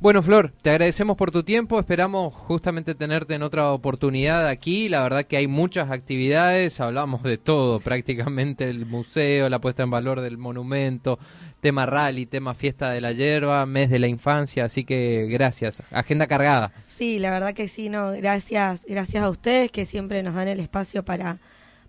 Bueno, 0.00 0.20
Flor, 0.22 0.52
te 0.62 0.70
agradecemos 0.70 1.16
por 1.16 1.30
tu 1.30 1.44
tiempo. 1.44 1.78
Esperamos 1.78 2.34
justamente 2.34 2.94
tenerte 2.96 3.34
en 3.34 3.42
otra 3.42 3.70
oportunidad 3.72 4.48
aquí. 4.48 4.88
La 4.88 5.02
verdad 5.02 5.24
que 5.24 5.36
hay 5.36 5.46
muchas 5.46 5.90
actividades. 5.90 6.80
Hablamos 6.80 7.22
de 7.22 7.38
todo, 7.38 7.78
prácticamente 7.84 8.68
el 8.68 8.84
museo, 8.84 9.48
la 9.48 9.60
puesta 9.60 9.84
en 9.84 9.90
valor 9.90 10.20
del 10.20 10.38
monumento, 10.38 11.18
tema 11.60 11.86
rally, 11.86 12.26
tema 12.26 12.54
fiesta 12.54 12.90
de 12.90 13.00
la 13.00 13.12
hierba, 13.12 13.64
mes 13.64 13.90
de 13.90 14.00
la 14.00 14.08
infancia. 14.08 14.64
Así 14.64 14.84
que 14.84 15.26
gracias. 15.30 15.82
Agenda 15.92 16.26
cargada. 16.26 16.72
Sí, 16.88 17.20
la 17.20 17.30
verdad 17.30 17.54
que 17.54 17.68
sí. 17.68 17.88
No, 17.88 18.10
gracias, 18.10 18.84
gracias 18.88 19.22
a 19.22 19.30
ustedes 19.30 19.70
que 19.70 19.84
siempre 19.84 20.22
nos 20.24 20.34
dan 20.34 20.48
el 20.48 20.58
espacio 20.58 21.04
para 21.04 21.38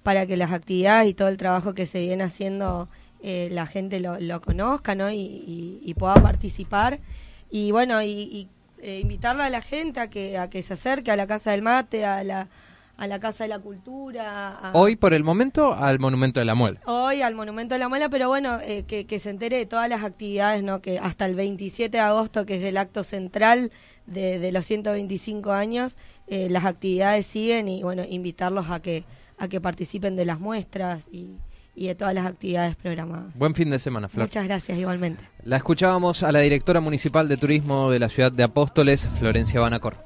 para 0.06 0.28
que 0.28 0.38
las 0.38 0.52
actividades 0.52 1.10
y 1.10 1.16
todo 1.16 1.30
el 1.30 1.38
trabajo 1.38 1.74
que 1.74 1.88
se 1.88 2.00
viene 2.00 2.24
haciendo 2.24 2.88
eh, 3.24 3.50
la 3.52 3.66
gente 3.66 4.00
lo, 4.00 4.40
conozca 4.40 4.94
¿no? 4.94 5.10
y, 5.12 5.96
pueda 5.98 6.14
participar. 6.14 7.00
Y 7.50 7.72
bueno, 7.72 8.04
y, 8.04 8.48
eh, 8.84 9.00
invitarlo 9.00 9.42
a 9.42 9.50
la 9.50 9.62
gente 9.62 10.00
a 10.00 10.08
que, 10.12 10.38
a 10.38 10.48
que 10.48 10.62
se 10.62 10.74
acerque 10.74 11.10
a 11.10 11.16
la 11.16 11.26
Casa 11.26 11.50
del 11.50 11.64
Mate, 11.64 12.06
a 12.06 12.24
la, 12.24 12.50
a 12.98 13.08
la 13.08 13.20
Casa 13.20 13.46
de 13.46 13.48
la 13.48 13.58
Cultura. 13.58 14.70
Hoy, 14.74 14.96
por 14.96 15.16
el 15.16 15.24
momento, 15.24 15.74
al 15.74 15.98
Monumento 15.98 16.40
de 16.40 16.46
la 16.46 16.54
Muela. 16.54 16.82
Hoy 16.86 17.24
al 17.24 17.34
Monumento 17.34 17.74
de 17.74 17.80
la 17.80 17.90
Muela, 17.90 18.08
pero 18.08 18.28
bueno, 18.28 18.60
eh, 18.62 18.84
que, 18.84 19.18
se 19.18 19.32
entere 19.32 19.58
de 19.58 19.66
todas 19.66 19.90
las 19.90 20.04
actividades, 20.04 20.62
¿no? 20.62 20.84
que 20.84 21.00
hasta 21.00 21.26
el 21.26 21.34
27 21.34 21.98
de 21.98 22.04
agosto, 22.04 22.46
que 22.46 22.58
es 22.58 22.64
el 22.64 22.78
acto 22.78 23.04
central 23.04 23.72
de, 24.06 24.38
de 24.38 24.52
los 24.52 24.68
125 24.68 25.52
años, 25.52 25.98
las 26.28 26.66
actividades 26.66 27.26
siguen 27.26 27.68
y 27.68 27.82
bueno, 27.82 28.04
invitarlos 28.08 28.70
a 28.70 28.84
que 28.84 29.04
a 29.38 29.48
que 29.48 29.62
participen 29.62 30.16
de 30.16 30.26
las 30.26 30.40
muestras 30.40 31.10
y, 31.12 31.38
y 31.76 31.88
de 31.88 31.96
todas 31.96 32.14
las 32.14 32.26
actividades 32.26 32.76
programadas. 32.76 33.34
Buen 33.36 33.54
fin 33.54 33.70
de 33.70 33.80
semana, 33.80 34.08
Flor. 34.08 34.28
Muchas 34.28 34.46
gracias, 34.46 34.78
igualmente. 34.78 35.24
La 35.44 35.58
escuchábamos 35.58 36.24
a 36.24 36.32
la 36.32 36.40
directora 36.40 36.80
municipal 36.80 37.28
de 37.28 37.38
turismo 37.38 37.92
de 37.92 38.00
la 38.00 38.10
ciudad 38.10 38.32
de 38.32 38.44
Apóstoles, 38.44 39.08
Florencia 39.20 39.60
Banacor. 39.60 39.98